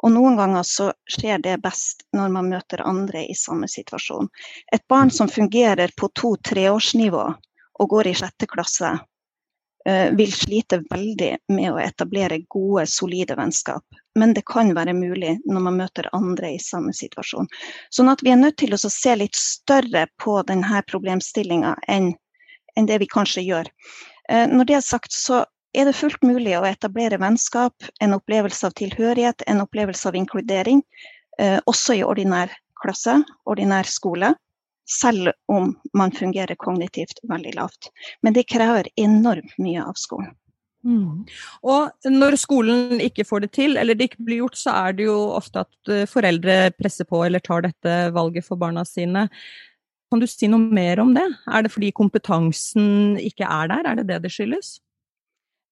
Og 0.04 0.12
noen 0.12 0.36
ganger 0.36 0.66
så 0.68 0.90
skjer 1.08 1.40
det 1.40 1.56
best 1.64 2.04
når 2.12 2.32
man 2.34 2.50
møter 2.52 2.82
andre 2.84 3.24
i 3.24 3.34
samme 3.38 3.68
situasjon. 3.72 4.28
Et 4.72 4.84
barn 4.88 5.10
som 5.10 5.30
fungerer 5.32 5.94
på 5.96 6.10
to-treårsnivå 6.12 7.24
og 7.80 7.90
går 7.90 8.10
i 8.10 8.14
sjette 8.18 8.48
klasse, 8.50 8.90
eh, 9.88 10.10
vil 10.12 10.32
slite 10.32 10.82
veldig 10.90 11.30
med 11.56 11.70
å 11.72 11.80
etablere 11.80 12.42
gode, 12.52 12.84
solide 12.86 13.36
vennskap. 13.38 13.84
Men 14.14 14.34
det 14.36 14.44
kan 14.46 14.74
være 14.76 14.92
mulig 14.94 15.38
når 15.48 15.64
man 15.70 15.80
møter 15.80 16.10
andre 16.12 16.52
i 16.54 16.60
samme 16.60 16.92
situasjon. 16.92 17.48
Sånn 17.90 18.12
at 18.12 18.22
vi 18.22 18.30
er 18.30 18.42
nødt 18.42 18.60
til 18.60 18.76
å 18.76 18.78
se 18.78 19.16
litt 19.16 19.40
større 19.40 20.06
på 20.20 20.36
denne 20.46 20.84
problemstillinga 20.86 21.78
enn, 21.88 22.12
det 22.76 23.00
vi 23.00 23.08
kanskje 23.08 23.48
gjør. 23.48 23.72
Eh, 24.28 24.46
når 24.52 24.68
det 24.68 24.78
er 24.82 24.84
sagt, 24.84 25.12
så 25.12 25.46
er 25.74 25.88
det 25.88 25.96
fullt 25.98 26.22
mulig 26.22 26.54
å 26.58 26.64
etablere 26.68 27.18
vennskap, 27.20 27.74
en 28.00 28.16
opplevelse 28.16 28.68
av 28.68 28.76
tilhørighet, 28.78 29.44
en 29.50 29.62
opplevelse 29.64 30.08
av 30.08 30.16
inkludering, 30.18 30.82
eh, 31.38 31.58
også 31.66 31.98
i 31.98 32.04
ordinær 32.06 32.52
klasse, 32.82 33.20
ordinær 33.46 33.88
skole. 33.88 34.34
Selv 34.84 35.32
om 35.48 35.70
man 35.96 36.12
fungerer 36.12 36.58
kognitivt 36.60 37.22
veldig 37.24 37.54
lavt. 37.56 37.88
Men 38.22 38.34
det 38.36 38.44
krever 38.52 38.90
enormt 39.00 39.54
mye 39.58 39.80
av 39.80 39.96
skolen. 39.96 40.34
Mm. 40.84 41.24
Og 41.64 42.10
når 42.12 42.36
skolen 42.36 43.00
ikke 43.00 43.24
får 43.24 43.46
det 43.46 43.52
til, 43.56 43.78
eller 43.80 43.96
det 43.96 44.10
ikke 44.10 44.26
blir 44.26 44.42
gjort, 44.42 44.58
så 44.60 44.74
er 44.82 44.96
det 44.98 45.06
jo 45.06 45.16
ofte 45.32 45.64
at 45.64 45.92
eh, 45.92 46.04
foreldre 46.10 46.74
presser 46.76 47.08
på 47.08 47.22
eller 47.24 47.40
tar 47.40 47.64
dette 47.64 47.94
valget 48.12 48.44
for 48.44 48.60
barna 48.60 48.84
sine. 48.84 49.30
Kan 50.12 50.20
du 50.20 50.28
si 50.28 50.50
noe 50.52 50.60
mer 50.60 51.00
om 51.00 51.14
det? 51.16 51.24
Er 51.48 51.64
det 51.64 51.72
fordi 51.72 51.94
kompetansen 51.96 53.16
ikke 53.16 53.48
er 53.48 53.72
der, 53.72 53.88
er 53.88 54.02
det 54.02 54.10
det 54.12 54.20
det 54.26 54.34
skyldes? 54.36 54.76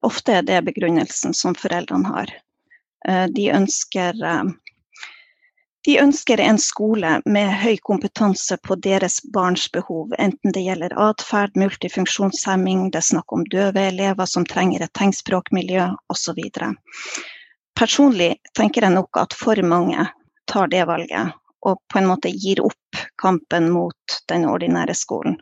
Ofte 0.02 0.38
er 0.40 0.46
det 0.46 0.62
begrunnelsen 0.66 1.34
som 1.34 1.54
foreldrene 1.58 2.08
har. 2.08 2.32
Eh, 3.08 3.26
de 3.36 3.48
ønsker, 3.54 4.18
eh, 4.24 4.44
De 5.84 5.96
ønsker 5.98 6.38
en 6.40 6.58
skole 6.62 7.08
med 7.26 7.48
høy 7.58 7.76
kompetanse 7.82 8.54
på 8.62 8.76
deres 8.78 9.16
barns 9.34 9.64
behov, 9.72 10.12
enten 10.18 10.54
det 10.54 10.62
gjelder 10.62 10.94
atferd, 10.94 11.56
multifunksjonshemming, 11.58 12.90
det 12.92 13.00
er 13.00 13.08
snakk 13.08 13.32
om 13.34 13.42
døve 13.50 13.88
elever 13.88 14.30
som 14.30 14.46
trenger 14.46 14.84
et 14.84 14.92
tegnspråkmiljø 14.94 15.88
osv. 16.06 16.38
Personlig 17.74 18.36
tenker 18.54 18.86
jeg 18.86 18.94
nok 18.94 19.18
at 19.24 19.34
for 19.34 19.58
mange 19.66 20.06
tar 20.46 20.70
det 20.70 20.86
valget 20.86 21.34
og 21.66 21.78
på 21.88 21.98
en 21.98 22.08
måte 22.10 22.30
gir 22.30 22.62
opp 22.64 23.02
kampen 23.22 23.70
mot 23.72 24.18
den 24.30 24.46
ordinære 24.50 24.94
skolen. 24.98 25.38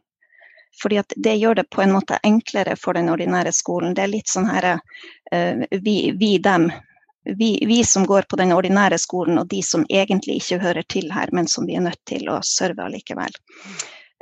Fordi 0.83 1.03
det 1.17 1.37
gjør 1.37 1.61
det 1.61 1.69
på 1.71 1.83
en 1.85 1.93
måte 1.93 2.21
enklere 2.25 2.77
for 2.81 2.97
den 2.97 3.11
ordinære 3.13 3.53
skolen. 3.53 3.95
Det 3.95 4.07
er 4.07 4.15
litt 4.15 4.31
sånn 4.33 4.49
her 4.49 4.73
uh, 4.77 5.67
vi, 5.71 5.97
vi, 6.17 6.39
dem 6.43 6.71
vi, 7.25 7.65
vi, 7.67 7.85
som 7.85 8.07
går 8.07 8.23
på 8.23 8.37
den 8.37 8.53
ordinære 8.53 8.99
skolen, 8.99 9.39
og 9.39 9.49
de 9.49 9.63
som 9.63 9.85
egentlig 9.89 10.41
ikke 10.41 10.61
hører 10.63 10.87
til 10.89 11.11
her, 11.13 11.29
men 11.33 11.49
som 11.49 11.67
vi 11.69 11.77
er 11.77 11.85
nødt 11.85 12.01
til 12.09 12.29
å 12.33 12.41
serve 12.47 12.87
allikevel. 12.87 13.35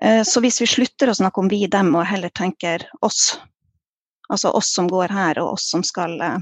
Eh, 0.02 0.22
så 0.26 0.42
hvis 0.42 0.60
vi 0.62 0.66
slutter 0.66 1.10
å 1.10 1.16
snakke 1.18 1.40
om 1.40 1.50
vi, 1.50 1.64
dem, 1.70 1.94
og 1.94 2.06
heller 2.06 2.32
tenker 2.34 2.88
oss, 3.00 3.38
altså 4.28 4.52
oss 4.58 4.72
som 4.74 4.90
går 4.90 5.14
her, 5.14 5.42
og 5.42 5.56
oss 5.56 5.70
som 5.70 5.84
skal, 5.86 6.20
eh, 6.20 6.38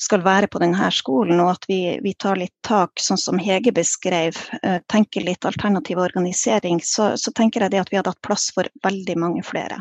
skal 0.00 0.24
være 0.24 0.48
på 0.50 0.58
denne 0.62 0.88
skolen, 0.92 1.38
og 1.40 1.52
at 1.54 1.68
vi, 1.70 1.78
vi, 2.02 2.14
tar 2.18 2.40
litt 2.40 2.54
tak, 2.66 2.98
sånn 3.00 3.20
som 3.20 3.38
Hege 3.38 3.72
beskrev, 3.74 4.38
eh, 4.62 4.80
tenker 4.90 5.24
litt 5.24 5.46
alternativ 5.46 6.02
organisering, 6.02 6.80
så, 6.82 7.14
så 7.20 7.32
tenker 7.32 7.64
jeg 7.64 7.74
det 7.74 7.84
at 7.84 7.92
vi 7.92 8.00
hadde 8.00 8.14
hatt 8.14 8.26
plass 8.26 8.50
for 8.54 8.68
veldig 8.84 9.18
mange 9.20 9.44
flere. 9.46 9.80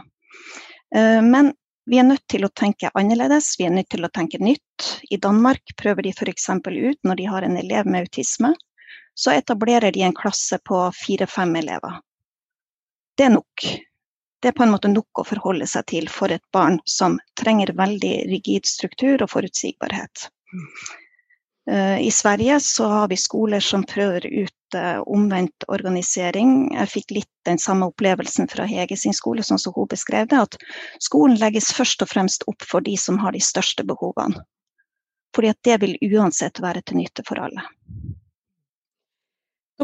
Men 0.93 1.47
vi 1.89 1.97
er 1.99 2.06
nødt 2.08 2.23
til 2.32 2.45
å 2.45 2.52
tenke 2.56 2.91
annerledes, 2.95 3.56
vi 3.60 3.65
er 3.67 3.73
nødt 3.73 3.89
til 3.91 4.06
å 4.06 4.12
tenke 4.13 4.39
nytt. 4.39 4.88
I 5.12 5.17
Danmark 5.17 5.73
prøver 5.80 6.06
de 6.06 6.13
f.eks. 6.13 6.49
ut, 6.56 6.99
når 7.04 7.19
de 7.19 7.26
har 7.28 7.43
en 7.43 7.58
elev 7.60 7.89
med 7.89 8.06
autisme, 8.06 8.54
så 9.13 9.34
etablerer 9.36 9.91
de 9.91 10.06
en 10.08 10.15
klasse 10.15 10.60
på 10.65 10.80
fire-fem 10.95 11.56
elever. 11.60 11.99
Det 13.17 13.28
er 13.28 13.36
nok. 13.36 13.65
Det 14.43 14.49
er 14.51 14.56
på 14.58 14.65
en 14.65 14.73
måte 14.73 14.89
nok 14.91 15.21
å 15.21 15.23
forholde 15.23 15.63
seg 15.71 15.86
til 15.88 16.10
for 16.12 16.32
et 16.36 16.43
barn 16.51 16.82
som 16.84 17.15
trenger 17.39 17.71
veldig 17.79 18.15
rigid 18.27 18.67
struktur 18.67 19.23
og 19.23 19.29
forutsigbarhet. 19.32 20.27
Eh, 21.71 21.99
I 22.03 22.12
Sverige 22.12 22.60
så 22.60 22.89
har 22.91 23.08
vi 23.08 23.17
skoler 23.17 23.63
som 23.63 23.86
prøver 23.88 24.27
ut 24.27 24.75
eh, 24.75 24.99
omvendt 24.99 25.63
organisering. 25.71 26.73
Jeg 26.75 26.91
fikk 26.91 27.13
litt 27.19 27.32
den 27.47 27.62
samme 27.62 27.88
opplevelsen 27.93 28.51
fra 28.51 28.67
Hege 28.67 28.97
sin 28.99 29.15
skole, 29.15 29.45
sånn 29.47 29.62
som 29.63 29.75
hun 29.77 29.88
beskrev 29.88 30.27
det. 30.27 30.41
At 30.43 30.60
skolen 30.99 31.39
legges 31.39 31.71
først 31.71 32.03
og 32.03 32.12
fremst 32.12 32.43
opp 32.51 32.67
for 32.67 32.84
de 32.84 32.97
som 32.99 33.21
har 33.23 33.32
de 33.32 33.39
største 33.39 33.88
behovene. 33.88 34.43
Fordi 35.34 35.53
at 35.56 35.63
det 35.63 35.79
vil 35.86 35.95
uansett 36.12 36.60
være 36.62 36.84
til 36.84 36.99
nytte 36.99 37.23
for 37.32 37.39
alle. 37.47 37.63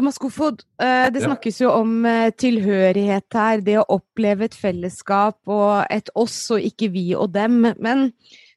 Thomas 0.00 0.16
Kofod, 0.20 0.62
eh, 0.80 1.10
det 1.12 1.20
snakkes 1.20 1.60
jo 1.60 1.70
om 1.76 2.06
tilhørighet 2.40 3.36
her, 3.36 3.60
det 3.64 3.74
å 3.82 3.88
oppleve 4.00 4.48
et 4.48 4.56
fellesskap 4.56 5.52
og 5.52 5.82
et 5.92 6.08
oss 6.16 6.38
og 6.56 6.64
ikke 6.64 6.88
vi 6.94 7.10
og 7.12 7.34
dem. 7.34 7.66
Men 7.76 8.08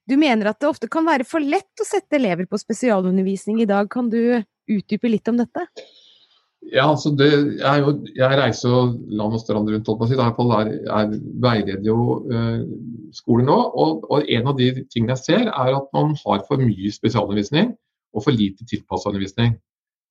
du 0.08 0.15
mener 0.19 0.53
at 0.53 0.62
det 0.63 0.69
ofte 0.69 0.88
kan 0.91 1.03
være 1.08 1.27
for 1.27 1.43
lett 1.43 1.84
å 1.84 1.88
sette 1.88 2.15
elever 2.15 2.47
på 2.47 2.60
spesialundervisning 2.62 3.60
i 3.60 3.67
dag. 3.67 3.91
Kan 3.91 4.08
du 4.12 4.39
utdype 4.71 5.12
litt 5.12 5.27
om 5.27 5.39
dette? 5.39 5.67
Ja, 6.71 6.88
altså 6.88 7.12
det, 7.12 7.27
jeg, 7.60 7.82
jo, 7.84 7.93
jeg, 8.15 8.38
reiser 8.39 8.71
jo 8.71 8.82
land 9.12 9.36
og 9.36 9.41
strand 9.41 9.67
rundt. 9.69 9.89
Holdt 9.89 9.99
på 9.99 10.08
å 10.08 10.10
si. 10.10 10.17
Jeg, 10.19 10.77
jeg 10.88 11.21
veileder 11.43 11.88
jo 11.88 11.97
eh, 12.32 12.62
skoler 13.15 13.47
nå. 13.49 13.58
Og, 13.84 14.08
og, 14.08 14.29
en 14.32 14.49
av 14.51 14.58
de 14.60 14.71
tingene 14.88 15.17
jeg 15.17 15.23
ser, 15.25 15.51
er 15.51 15.75
at 15.75 15.91
man 15.95 16.15
har 16.23 16.43
for 16.47 16.63
mye 16.63 16.93
spesialundervisning 16.93 17.73
og 18.13 18.25
for 18.25 18.36
lite 18.36 18.67
tilpassa 18.69 19.12
undervisning. 19.12 19.58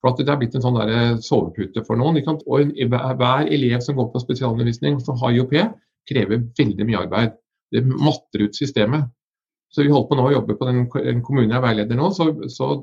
For 0.03 0.11
at 0.11 0.19
Det 0.19 0.33
er 0.33 0.39
blitt 0.41 0.55
en 0.59 0.65
sånn 0.65 0.79
der 0.81 1.17
sovepute 1.23 1.85
for 1.87 1.97
noen. 1.97 2.19
Og 2.19 2.73
Hver 2.75 3.47
elev 3.47 3.81
som 3.87 3.97
går 3.97 4.11
på 4.13 4.23
spesialundervisning 4.25 4.99
som 5.01 5.19
har 5.23 5.35
IOP, 5.37 5.55
krever 6.11 6.43
veldig 6.59 6.87
mye 6.89 7.03
arbeid. 7.05 7.37
Det 7.73 7.85
matter 7.87 8.49
ut 8.49 8.59
systemet. 8.59 9.07
Så 9.73 9.87
vi 9.87 9.93
holder 9.93 10.09
på 10.11 10.17
nå 10.19 10.25
å 10.29 10.33
jobbe 10.35 10.57
på 10.61 10.67
den 10.69 11.23
kommunen 11.25 11.55
jeg 11.55 11.65
veileder 11.65 11.97
nå, 11.97 12.11
så, 12.13 12.27
så 12.53 12.75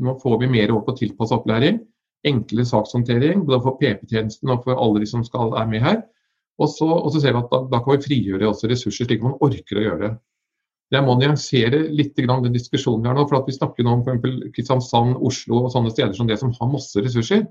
nå 0.00 0.14
får 0.22 0.38
vi 0.40 0.48
mer 0.54 0.70
over 0.72 0.86
på 0.86 0.96
tilpasset 1.02 1.36
opplæring. 1.36 1.82
Enklere 2.30 2.68
sakshåndtering 2.68 3.44
både 3.48 3.60
for 3.64 3.76
PP-tjenesten 3.80 4.52
og 4.52 4.64
for 4.64 4.80
alle 4.80 5.02
de 5.02 5.08
som 5.10 5.24
skal 5.26 5.52
er 5.60 5.68
med 5.68 5.84
her. 5.84 6.00
Og 6.60 6.68
så, 6.72 6.88
og 6.88 7.10
så 7.12 7.20
ser 7.20 7.34
vi 7.36 7.42
at 7.42 7.52
da, 7.52 7.60
da, 7.72 7.80
kan 7.84 7.96
vi 7.96 8.06
frigjøre 8.06 8.48
også 8.48 8.70
ressurser 8.72 9.08
slik 9.08 9.22
man 9.24 9.36
orker 9.44 9.80
å 9.80 9.84
gjøre 9.84 10.02
det. 10.06 10.10
Jeg 10.90 11.06
må 11.06 11.14
nyansere 11.14 11.84
litt 11.94 12.16
den 12.18 12.54
diskusjonen 12.54 13.04
vi 13.04 13.10
har 13.10 13.18
nå. 13.18 13.26
for 13.30 13.46
Vi 13.46 13.54
snakker 13.54 13.86
nå 13.86 13.98
om 13.98 14.00
f.eks. 14.02 14.54
Kristiansand, 14.56 15.18
Oslo 15.22 15.64
og 15.64 15.74
sånne 15.74 15.92
steder 15.92 16.16
som 16.16 16.26
det 16.26 16.40
som 16.40 16.50
har 16.56 16.72
masse 16.72 16.98
ressurser. 16.98 17.44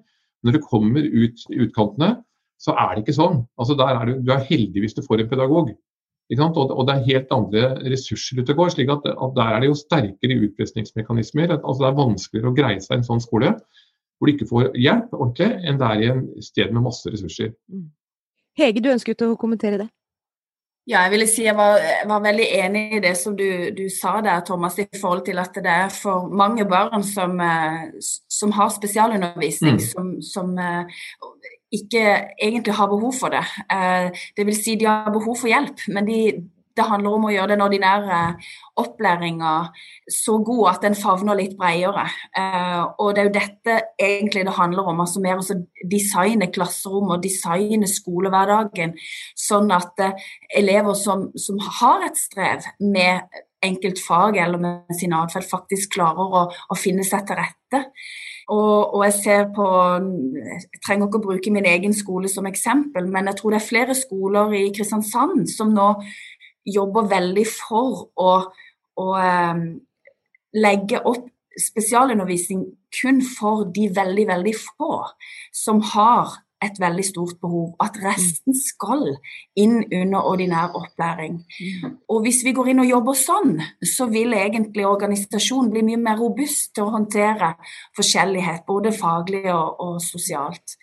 Når 0.44 0.56
du 0.56 0.60
kommer 0.64 1.04
ut 1.04 1.46
i 1.52 1.62
utkantene, 1.64 2.18
så 2.60 2.76
er 2.76 2.96
det 2.96 3.06
ikke 3.06 3.16
sånn. 3.16 3.44
Altså 3.60 3.78
er 3.80 4.10
du, 4.10 4.18
du 4.28 4.34
er 4.36 4.44
heldig 4.50 4.84
hvis 4.84 4.98
du 4.98 5.06
får 5.06 5.24
en 5.24 5.32
pedagog. 5.32 5.72
Og, 6.30 6.58
og, 6.70 6.82
det 6.86 6.94
er 6.94 7.08
helt 7.08 7.32
andre 7.34 7.70
ressurser 7.90 8.42
ute 8.42 8.54
og 8.54 8.60
går. 8.62 8.74
slik 8.76 8.92
at, 8.94 9.08
at 9.10 9.32
Der 9.38 9.54
er 9.56 9.64
det 9.64 9.70
jo 9.72 9.78
sterkere 9.80 10.42
utpressingsmekanismer. 10.46 11.56
Altså 11.58 11.80
det 11.86 11.90
er 11.90 12.02
vanskeligere 12.02 12.52
å 12.52 12.58
greie 12.58 12.84
seg 12.84 12.98
i 12.98 13.00
en 13.00 13.08
sånn 13.08 13.24
skole 13.24 13.56
hvor 14.20 14.28
du 14.28 14.34
ikke 14.34 14.50
får 14.50 14.74
hjelp 14.76 15.14
ordentlig, 15.16 15.48
enn 15.64 15.78
det 15.80 15.88
er 15.88 16.02
i 16.04 16.08
en 16.12 16.26
sted 16.44 16.74
med 16.76 16.84
masse 16.84 17.08
ressurser. 17.08 17.54
Mm. 17.72 17.86
Hege, 18.60 18.82
du 18.84 18.90
ønsket 18.92 19.24
å 19.24 19.30
kommentere 19.40 19.80
det? 19.80 19.88
Ja, 20.90 21.04
jeg 21.06 21.12
ville 21.14 21.28
si 21.30 21.44
jeg 21.46 21.54
var, 21.54 21.78
var 22.10 22.24
veldig 22.24 22.46
enig 22.64 22.84
i 22.98 23.02
det 23.04 23.12
som 23.20 23.36
du, 23.38 23.46
du, 23.78 23.84
sa 23.94 24.16
der, 24.26 24.42
Thomas, 24.46 24.80
i 24.82 24.88
forhold 24.98 25.22
til 25.28 25.38
at 25.38 25.54
det 25.54 25.70
er 25.70 25.92
for 25.94 26.32
mange 26.34 26.66
barn 26.66 27.04
som, 27.06 27.36
eh, 27.46 27.92
som 28.30 28.54
har 28.58 28.72
spesialundervisning, 28.74 29.78
mm. 29.78 29.86
som, 29.86 30.08
som 30.26 30.56
eh, 30.58 30.90
ikke 31.78 32.06
egentlig 32.42 32.74
har 32.74 32.90
behov 32.90 33.14
for 33.20 33.36
det. 33.36 33.46
Eh, 33.70 34.10
det 34.38 34.48
vil 34.48 34.58
si 34.58 34.80
de 34.82 34.90
har 34.90 35.14
behov 35.14 35.38
for 35.38 35.52
hjelp, 35.52 35.86
men 35.94 36.10
de, 36.10 36.20
det 36.78 36.86
handler 36.88 37.16
om 37.16 37.28
å 37.28 37.32
gjøre 37.34 37.54
den 37.54 37.64
ordinære 37.66 38.20
opplæringa 38.80 39.54
så 40.14 40.38
god 40.46 40.70
at 40.72 40.86
den 40.86 40.96
favner 40.98 41.38
litt 41.40 41.58
bredere. 41.60 42.06
Eh, 42.38 42.82
og 43.02 43.16
det 43.16 43.24
er 43.24 43.30
jo 43.30 43.36
dette 43.36 43.78
egentlig 44.00 44.46
det 44.48 44.56
handler 44.58 44.92
om. 44.92 45.04
altså 45.04 45.24
Mer 45.24 45.42
å 45.42 45.60
designe 45.92 46.52
klasserom 46.54 47.12
og 47.16 47.24
designe 47.26 47.90
skolehverdagen 47.90 48.96
sånn 49.38 49.74
at 49.76 50.06
eh, 50.06 50.26
elever 50.62 50.98
som, 50.98 51.30
som 51.36 51.60
har 51.82 52.08
et 52.08 52.20
strev 52.20 52.68
med 52.80 53.28
enkeltfag 53.66 54.38
eller 54.40 54.62
med 54.62 54.96
sin 54.96 55.14
atferd, 55.14 55.48
faktisk 55.50 55.98
klarer 55.98 56.36
å, 56.40 56.44
å 56.48 56.78
finne 56.80 57.04
seg 57.08 57.26
til 57.28 57.40
rette. 57.40 57.82
Og, 58.50 58.96
og, 58.96 59.04
jeg 59.06 59.14
ser 59.20 59.44
på 59.54 59.66
Jeg 60.42 60.80
trenger 60.82 61.06
ikke 61.06 61.20
å 61.20 61.26
bruke 61.28 61.52
min 61.54 61.68
egen 61.70 61.94
skole 61.94 62.32
som 62.32 62.48
eksempel, 62.50 63.06
men 63.12 63.30
jeg 63.30 63.38
tror 63.40 63.54
det 63.54 63.60
er 63.60 63.68
flere 63.68 63.98
skoler 63.98 64.56
i 64.58 64.64
Kristiansand 64.74 65.46
som 65.52 65.76
nå 65.76 65.92
jobber 66.66 67.10
veldig 67.12 67.46
for 67.50 68.10
å, 68.20 68.32
å 69.00 69.08
um, 69.16 69.64
legge 70.56 71.02
opp 71.02 71.28
spesialundervisning 71.60 72.66
kun 72.96 73.22
for 73.26 73.68
de 73.76 73.90
veldig, 73.96 74.26
veldig 74.30 74.54
få 74.58 74.94
som 75.56 75.82
har 75.94 76.40
et 76.64 76.80
veldig 76.80 77.06
stort 77.08 77.38
behov. 77.42 77.72
At 77.84 77.98
resten 78.04 78.56
skal 78.58 79.06
inn 79.60 79.80
under 79.86 80.28
ordinær 80.28 80.76
opplæring. 80.78 81.40
Mm. 81.40 81.94
Og 82.12 82.24
hvis 82.26 82.42
vi 82.46 82.54
går 82.56 82.72
inn 82.72 82.84
og 82.84 82.90
jobber 82.90 83.18
sånn, 83.18 83.54
så 83.86 84.10
vil 84.12 84.36
egentlig 84.36 84.88
organisasjonen 84.88 85.72
bli 85.74 85.86
mye 85.88 86.02
mer 86.02 86.20
robust 86.20 86.74
til 86.76 86.88
å 86.88 86.94
håndtere 86.98 87.54
forskjellighet, 87.98 88.66
både 88.68 88.94
faglig 88.96 89.46
og, 89.54 89.80
og 89.80 90.02
sosialt. 90.04 90.76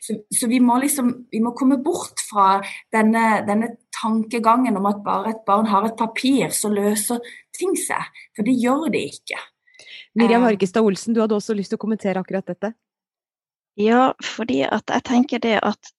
Så, 0.00 0.20
så, 0.30 0.46
vi 0.50 0.60
må 0.62 0.78
liksom 0.82 1.10
vi 1.32 1.40
må 1.42 1.54
komme 1.56 1.80
bort 1.82 2.22
fra 2.28 2.60
denne, 2.94 3.42
denne 3.48 3.72
tankegangen 3.94 4.78
om 4.78 4.86
at 4.90 5.02
bare 5.06 5.34
et 5.34 5.42
barn 5.46 5.66
har 5.72 5.88
et 5.88 5.98
papir, 5.98 6.54
så 6.54 6.70
løser 6.70 7.22
ting 7.54 7.74
seg. 7.78 8.14
For 8.36 8.46
det 8.46 8.54
gjør 8.60 8.86
det 8.94 9.02
ikke. 9.16 9.40
Miriam 10.14 10.44
Hargestad 10.46 10.86
Olsen, 10.86 11.14
du 11.14 11.22
hadde 11.24 11.34
også 11.34 11.56
lyst 11.58 11.74
til 11.74 11.80
å 11.80 11.82
kommentere 11.82 12.22
akkurat 12.22 12.46
dette? 12.46 12.70
Ja, 13.74 14.14
fordi 14.22 14.62
at 14.62 14.90
jeg 14.90 15.04
tenker 15.04 15.42
det 15.42 15.58
at 15.62 15.94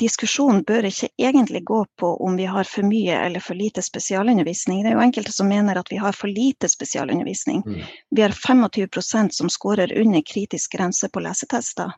diskusjonen 0.00 0.62
bør 0.66 0.88
ikke 0.88 1.08
egentlig 1.20 1.62
gå 1.68 1.84
på 2.00 2.08
om 2.24 2.36
vi 2.36 2.46
har 2.50 2.64
for 2.64 2.86
mye 2.88 3.18
eller 3.26 3.40
for 3.44 3.54
lite 3.54 3.82
spesialundervisning. 3.82 4.82
Det 4.82 4.90
er 4.90 4.96
jo 4.96 5.04
enkelte 5.04 5.32
som 5.32 5.48
mener 5.48 5.78
at 5.78 5.92
vi 5.92 6.00
har 6.00 6.16
for 6.16 6.32
lite 6.32 6.68
spesialundervisning. 6.68 7.62
Mm. 7.66 7.82
Vi 8.10 8.22
har 8.22 8.34
25% 8.34 9.36
som 9.38 9.50
skårer 9.50 9.92
under 10.00 10.22
kritisk 10.26 10.72
grense 10.72 11.08
på 11.08 11.20
lesetester. 11.20 11.92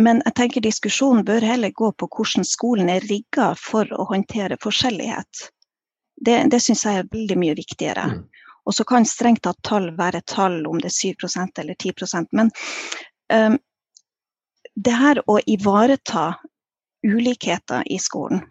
Men 0.00 0.22
jeg 0.24 0.34
tenker 0.34 0.64
diskusjonen 0.64 1.24
bør 1.24 1.44
heller 1.44 1.70
gå 1.70 1.92
på 1.92 2.08
hvordan 2.08 2.44
skolen 2.48 2.88
er 2.90 3.04
rigga 3.08 3.52
for 3.58 3.88
å 3.92 4.08
håndtere 4.08 4.56
forskjellighet. 4.60 5.48
Det, 6.16 6.38
det 6.50 6.60
syns 6.60 6.84
jeg 6.86 7.02
er 7.02 7.10
veldig 7.12 7.36
mye 7.38 7.56
viktigere. 7.58 8.06
Mm. 8.12 8.22
Og 8.64 8.74
så 8.74 8.84
kan 8.88 9.06
strengt 9.06 9.42
tatt 9.44 9.58
tall 9.66 9.90
være 9.98 10.22
tall, 10.26 10.62
om 10.66 10.80
det 10.80 10.92
er 10.92 11.12
7% 11.12 11.60
eller 11.60 11.74
10% 11.74 12.36
Men 12.38 12.50
um, 13.32 13.58
det 14.74 14.96
her 14.96 15.20
å 15.28 15.38
ivareta 15.46 16.34
ulikheter 17.06 17.82
i 17.92 17.98
skolen 17.98 18.44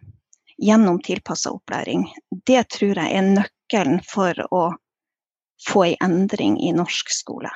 gjennom 0.61 0.99
tilpassa 1.01 1.51
opplæring, 1.55 2.05
det 2.45 2.67
tror 2.75 2.99
jeg 2.99 3.17
er 3.17 3.29
nøkkelen 3.33 4.01
for 4.05 4.37
å 4.53 4.63
få 5.67 5.85
en 5.87 5.97
endring 6.05 6.59
i 6.61 6.73
norsk 6.75 7.09
skole. 7.13 7.49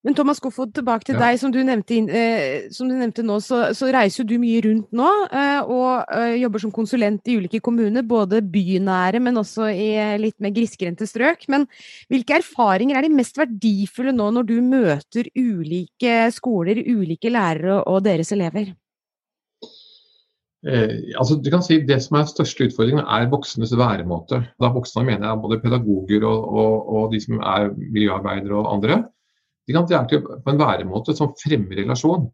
Men 0.00 0.16
Thomas 0.16 0.38
Kofod, 0.40 0.70
tilbake 0.72 1.04
til 1.04 1.18
ja. 1.18 1.26
deg. 1.26 1.38
Som 1.42 1.52
du 1.52 1.58
nevnte, 1.66 1.98
eh, 2.08 2.68
som 2.72 2.88
du 2.88 2.94
nevnte 2.96 3.24
nå, 3.26 3.36
så, 3.44 3.66
så, 3.76 3.90
reiser 3.92 4.24
du 4.24 4.38
mye 4.40 4.62
rundt 4.64 4.88
nå. 4.96 5.08
Eh, 5.28 5.60
og 5.68 6.14
eh, 6.16 6.38
jobber 6.40 6.62
som 6.62 6.72
konsulent 6.72 7.28
i 7.28 7.36
ulike 7.36 7.60
kommuner, 7.64 8.06
både 8.08 8.40
bynære, 8.40 9.20
men 9.20 9.40
også 9.42 9.68
i 9.68 9.90
eh, 10.00 10.16
litt 10.22 10.38
mer 10.40 10.54
grisgrendte 10.56 11.08
strøk. 11.08 11.44
Men 11.52 11.68
hvilke 12.08 12.38
erfaringer 12.40 12.96
er 12.96 13.08
de 13.08 13.12
mest 13.12 13.40
verdifulle 13.40 14.16
nå, 14.16 14.30
når 14.38 14.48
du 14.48 14.56
møter 14.64 15.28
ulike 15.36 16.22
skoler, 16.32 16.80
ulike 16.80 17.32
lærere 17.32 17.82
og 17.84 18.00
deres 18.08 18.32
elever? 18.32 18.72
Eh, 20.60 21.12
altså 21.16 21.38
du 21.40 21.48
kan 21.48 21.62
si 21.64 21.78
Det 21.88 21.96
som 22.04 22.18
er 22.20 22.26
største 22.28 22.66
utfordringen, 22.68 23.04
er 23.04 23.28
voksnes 23.32 23.76
væremåte. 23.76 24.42
Da 24.56 24.72
voksne 24.72 25.04
mener 25.04 25.28
jeg 25.28 25.44
både 25.44 25.60
pedagoger 25.60 26.24
og, 26.24 26.52
og, 26.56 26.92
og 26.96 27.12
de 27.12 27.20
som 27.20 27.40
er 27.40 27.72
miljøarbeidere 27.76 28.56
og 28.64 28.76
andre. 28.78 29.02
Det 29.72 29.96
er 29.96 30.22
på 30.44 30.52
en 30.52 30.60
væremåte 30.60 31.14
som 31.16 31.34
fremmer 31.38 31.82
relasjon. 31.82 32.28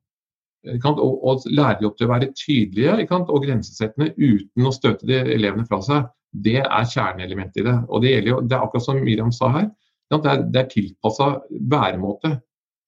Og, 0.66 1.12
og 1.22 1.44
lærer 1.46 1.78
de 1.78 1.86
opp 1.86 1.98
til 1.98 2.08
å 2.08 2.10
være 2.10 2.32
tydelige 2.34 3.18
og 3.20 3.44
grensesettende 3.44 4.14
uten 4.18 4.66
å 4.66 4.74
støte 4.74 5.06
de 5.06 5.20
elevene 5.36 5.66
fra 5.68 5.78
seg. 5.84 6.08
Det 6.32 6.58
er 6.64 6.88
kjerneelementet 6.90 7.62
i 7.62 7.66
det. 7.68 7.76
Og 7.86 8.02
det, 8.02 8.16
jo, 8.26 8.40
det 8.42 8.56
er 8.56 8.64
akkurat 8.64 8.86
som 8.88 8.98
Miriam 9.00 9.30
sa 9.32 9.52
her, 9.54 9.70
det 10.10 10.18
er, 10.30 10.42
det 10.50 10.60
er 10.60 10.68
tilpassa 10.70 11.30
væremåte. 11.70 12.36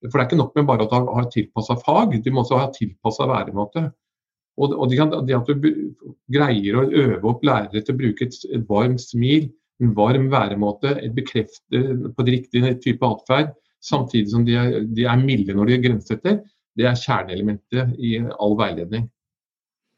For 0.06 0.14
det 0.14 0.20
er 0.22 0.28
ikke 0.28 0.40
nok 0.42 0.58
med 0.58 0.66
bare 0.68 0.86
å 0.86 1.00
ha 1.16 1.24
tilpassa 1.32 1.78
fag, 1.82 2.18
du 2.22 2.28
må 2.30 2.44
også 2.44 2.60
ha 2.60 2.68
tilpassa 2.74 3.26
væremåte. 3.30 3.88
Og, 4.58 4.90
det, 4.90 4.98
at 5.38 5.50
du 5.62 5.68
greier 6.34 6.78
å 6.78 6.86
øve 6.86 7.30
opp 7.30 7.44
lærere 7.46 7.82
til 7.82 7.94
å 7.94 7.98
bruke 8.00 8.26
et 8.26 8.38
varmt 8.66 9.02
smil, 9.02 9.48
en 9.82 9.92
varm 9.94 10.26
væremåte, 10.32 10.96
et 10.98 11.14
bekrefte 11.14 11.82
på 12.16 12.26
riktig 12.26 12.64
type 12.82 13.06
atferd, 13.06 13.52
samtidig 13.84 14.30
som 14.32 14.44
de 14.46 14.56
er, 14.58 14.80
de 14.84 15.06
er 15.06 15.22
milde 15.22 15.54
når 15.56 15.70
de 15.70 15.76
er 15.76 15.84
grensesetter. 15.84 16.40
Det 16.78 16.86
er 16.86 16.98
kjerneelementet 16.98 17.96
i 17.98 18.18
all 18.18 18.54
veiledning. 18.58 19.08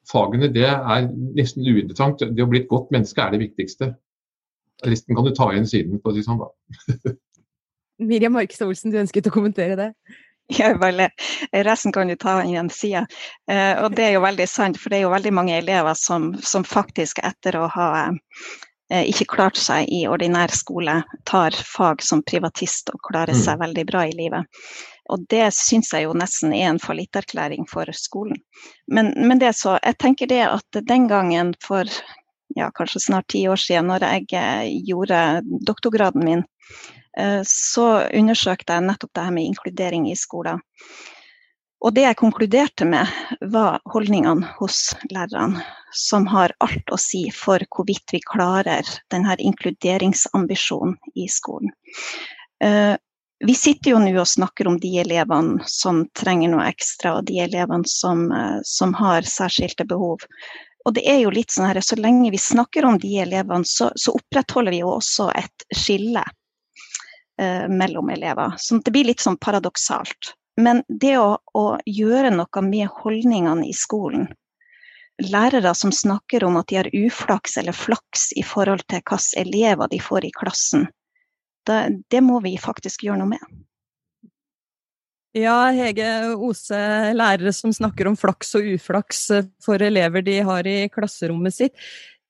Fagene 0.08 0.48
det 0.52 0.68
er 0.68 1.08
nesten 1.36 1.66
uinteressant. 1.66 2.24
Det 2.24 2.44
å 2.44 2.48
bli 2.50 2.62
et 2.62 2.70
godt 2.70 2.90
menneske 2.94 3.22
er 3.22 3.34
det 3.34 3.42
viktigste. 3.44 3.92
Resten 4.86 5.16
kan 5.16 5.26
du 5.28 5.34
ta 5.36 5.50
igjen 5.52 5.68
siden, 5.68 6.00
for 6.00 6.12
å 6.12 6.16
si 6.16 6.24
sånn, 6.24 6.40
da. 6.40 7.14
Miriam 8.10 8.32
Markstad 8.32 8.70
Olsen, 8.70 8.92
du 8.92 8.96
ønsket 8.96 9.28
å 9.28 9.34
kommentere 9.34 9.76
det? 9.76 9.90
Ja, 10.56 10.72
vel, 10.80 11.04
resten 11.52 11.92
kan 11.94 12.08
du 12.08 12.16
ta 12.18 12.40
igjen 12.42 12.72
sida. 12.74 13.04
Eh, 13.46 13.76
og 13.84 13.92
det 13.94 14.08
er 14.08 14.16
jo 14.16 14.24
veldig 14.24 14.48
sant, 14.50 14.80
for 14.80 14.90
det 14.90 14.98
er 14.98 15.04
jo 15.04 15.12
veldig 15.12 15.34
mange 15.36 15.58
elever 15.60 15.94
som, 16.00 16.32
som 16.42 16.64
faktisk 16.66 17.20
etter 17.22 17.60
å 17.60 17.68
ha 17.70 17.90
Eh, 18.08 18.69
ikke 18.90 19.28
klart 19.30 19.58
seg 19.60 19.86
i 19.94 20.00
ordinær 20.10 20.50
skole, 20.54 20.96
tar 21.28 21.54
fag 21.54 22.02
som 22.02 22.24
privatist 22.26 22.90
og 22.90 22.98
klarer 23.06 23.36
seg 23.38 23.58
mm. 23.58 23.62
veldig 23.64 23.84
bra 23.86 24.06
i 24.08 24.16
livet. 24.18 24.62
Og 25.10 25.26
det 25.30 25.48
syns 25.54 25.90
jeg 25.94 26.06
jo 26.06 26.14
nesten 26.14 26.54
er 26.54 26.68
en 26.70 26.80
fallitterklæring 26.82 27.66
for 27.70 27.90
skolen. 27.96 28.38
Men, 28.90 29.12
men, 29.16 29.38
det 29.42 29.56
så, 29.58 29.76
jeg 29.82 29.98
tenker 30.02 30.30
det 30.30 30.42
at 30.46 30.80
den 30.86 31.08
gangen 31.10 31.52
for 31.64 31.86
ja, 32.56 32.70
kanskje 32.74 33.02
snart 33.06 33.28
ti 33.30 33.44
år 33.48 33.58
siden, 33.60 33.90
når 33.90 34.06
jeg 34.06 34.26
eh, 34.38 34.70
gjorde 34.86 35.20
doktorgraden 35.66 36.26
min, 36.26 36.44
eh, 37.18 37.40
så 37.46 37.86
undersøkte 38.06 38.76
jeg 38.76 38.86
nettopp 38.86 39.14
det 39.14 39.26
her 39.26 39.34
med 39.38 39.50
inkludering 39.50 40.10
i 40.10 40.18
skolen. 40.18 40.62
Og 41.80 41.94
det 41.96 42.04
jeg 42.04 42.18
konkluderte 42.20 42.84
med, 42.84 43.08
var 43.52 43.80
holdningene 43.88 44.48
hos 44.58 44.90
lærerne, 45.08 45.62
som 45.96 46.26
har 46.28 46.52
alt 46.60 46.92
å 46.92 46.98
si 47.00 47.22
for 47.34 47.62
hvorvidt 47.72 48.12
vi 48.12 48.20
klarer 48.20 48.86
denne 49.12 49.36
inkluderingsambisjonen 49.40 50.98
i 51.16 51.24
skolen. 51.32 51.72
Eh, 52.62 52.96
vi 53.40 53.54
sitter 53.56 53.94
jo 53.94 54.00
nå 54.02 54.12
og 54.20 54.28
snakker 54.28 54.68
om 54.68 54.76
de 54.80 54.90
elevene 55.00 55.64
som 55.64 56.02
trenger 56.16 56.52
noe 56.52 56.66
ekstra, 56.68 57.14
og 57.16 57.30
de 57.30 57.38
elevene 57.46 57.88
som, 57.88 58.26
eh, 58.32 58.58
som 58.62 58.92
har 58.94 59.24
særskilte 59.24 59.86
behov. 59.88 60.26
Og 60.84 60.94
det 60.96 61.06
er 61.08 61.22
jo 61.22 61.32
litt 61.32 61.52
sånn 61.52 61.66
her, 61.66 61.80
Så 61.80 61.96
lenge 61.96 62.30
vi 62.30 62.38
snakker 62.38 62.84
om 62.84 62.98
de 62.98 63.18
elevene, 63.20 63.64
så, 63.64 63.90
så 63.96 64.12
opprettholder 64.12 64.70
vi 64.70 64.82
jo 64.82 64.92
også 64.98 65.30
et 65.32 65.64
skille 65.72 66.24
eh, 67.40 67.68
mellom 67.68 68.10
elever. 68.10 68.52
Så 68.58 68.82
det 68.84 68.92
blir 68.92 69.08
litt 69.08 69.20
sånn 69.20 69.40
paradoksalt. 69.40 70.34
Men 70.58 70.82
det 70.88 71.14
å, 71.18 71.38
å 71.54 71.66
gjøre 71.86 72.32
noe 72.34 72.62
med 72.66 72.88
holdningene 73.00 73.68
i 73.68 73.74
skolen 73.76 74.28
Lærere 75.20 75.74
som 75.76 75.92
snakker 75.92 76.44
om 76.44 76.56
at 76.56 76.70
de 76.70 76.78
har 76.78 76.88
uflaks 76.96 77.58
eller 77.60 77.76
flaks 77.76 78.30
i 78.40 78.44
forhold 78.46 78.86
til 78.88 79.02
hvilke 79.02 79.40
elever 79.42 79.90
de 79.92 79.98
får 80.00 80.24
i 80.24 80.30
klassen, 80.32 80.86
det, 81.68 81.80
det 82.08 82.22
må 82.24 82.38
vi 82.40 82.54
faktisk 82.60 83.04
gjøre 83.04 83.20
noe 83.20 83.34
med. 83.34 83.42
Ja, 85.36 85.68
Hege 85.70 86.08
Ose, 86.34 86.78
lærere 87.14 87.52
som 87.54 87.74
snakker 87.74 88.08
om 88.08 88.16
flaks 88.18 88.56
og 88.58 88.66
uflaks 88.72 89.26
for 89.62 89.82
elever 89.84 90.24
de 90.26 90.40
har 90.46 90.66
i 90.66 90.88
klasserommet 90.90 91.54
sitt. 91.54 91.76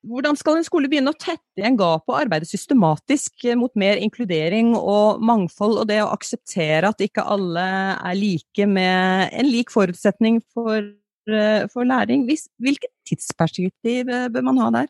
Hvordan 0.00 0.36
skal 0.38 0.56
en 0.56 0.64
skole 0.64 0.88
begynne 0.88 1.12
å 1.12 1.18
tette 1.18 1.60
igjen 1.60 1.76
gap 1.76 2.08
og 2.08 2.16
arbeide 2.16 2.48
systematisk 2.48 3.44
mot 3.60 3.72
mer 3.76 4.00
inkludering 4.00 4.72
og 4.78 5.20
mangfold, 5.20 5.76
og 5.82 5.90
det 5.90 5.98
å 6.00 6.12
akseptere 6.14 6.88
at 6.88 7.04
ikke 7.04 7.26
alle 7.28 7.66
er 7.98 8.16
like 8.16 8.68
med 8.68 9.28
en 9.36 9.50
lik 9.50 9.72
forutsetning 9.74 10.40
for, 10.54 10.80
eh, 11.28 11.66
for 11.68 11.84
læring? 11.84 12.24
Hvilket 12.24 12.88
tidsperspektiv 13.10 14.08
eh, 14.08 14.30
bør 14.32 14.48
man 14.48 14.62
ha 14.64 14.70
der? 14.78 14.88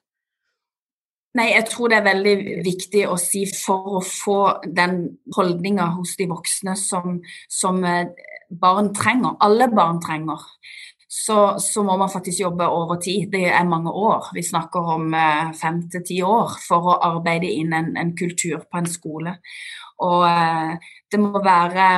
Nei, 1.34 1.48
jeg 1.54 1.66
tror 1.70 1.90
det 1.90 1.98
er 1.98 2.06
veldig 2.06 2.36
viktig 2.66 3.02
å 3.06 3.18
si 3.18 3.44
for 3.50 3.98
å 3.98 4.04
få 4.06 4.38
den 4.66 4.96
holdninga 5.36 5.92
hos 5.98 6.16
de 6.18 6.26
voksne 6.30 6.74
som, 6.78 7.20
som 7.50 7.82
eh, 7.86 8.14
barn 8.50 8.94
trenger. 8.94 9.34
Alle 9.42 9.66
barn 9.74 9.98
trenger 10.02 10.46
så, 11.10 11.58
så, 11.58 11.82
må 11.82 11.96
man 11.98 12.10
faktisk 12.10 12.40
jobbe 12.40 12.68
over 12.70 13.00
tid. 13.02 13.32
Det 13.32 13.48
er 13.50 13.64
mange 13.66 13.90
år. 13.90 14.28
Vi 14.34 14.44
snakker 14.46 14.92
om 14.94 15.14
eh, 15.14 15.50
fem 15.58 15.82
til 15.90 16.04
ti 16.06 16.20
år 16.22 16.54
for 16.62 16.86
å 16.86 16.98
arbeide 17.08 17.50
inn 17.50 17.74
en, 17.74 17.96
en, 17.98 18.12
kultur 18.14 18.62
på 18.70 18.78
en 18.78 18.86
skole. 18.86 19.32
Og 20.06 20.22
eh, 20.28 20.92
det 21.10 21.18
må 21.18 21.42
være 21.42 21.88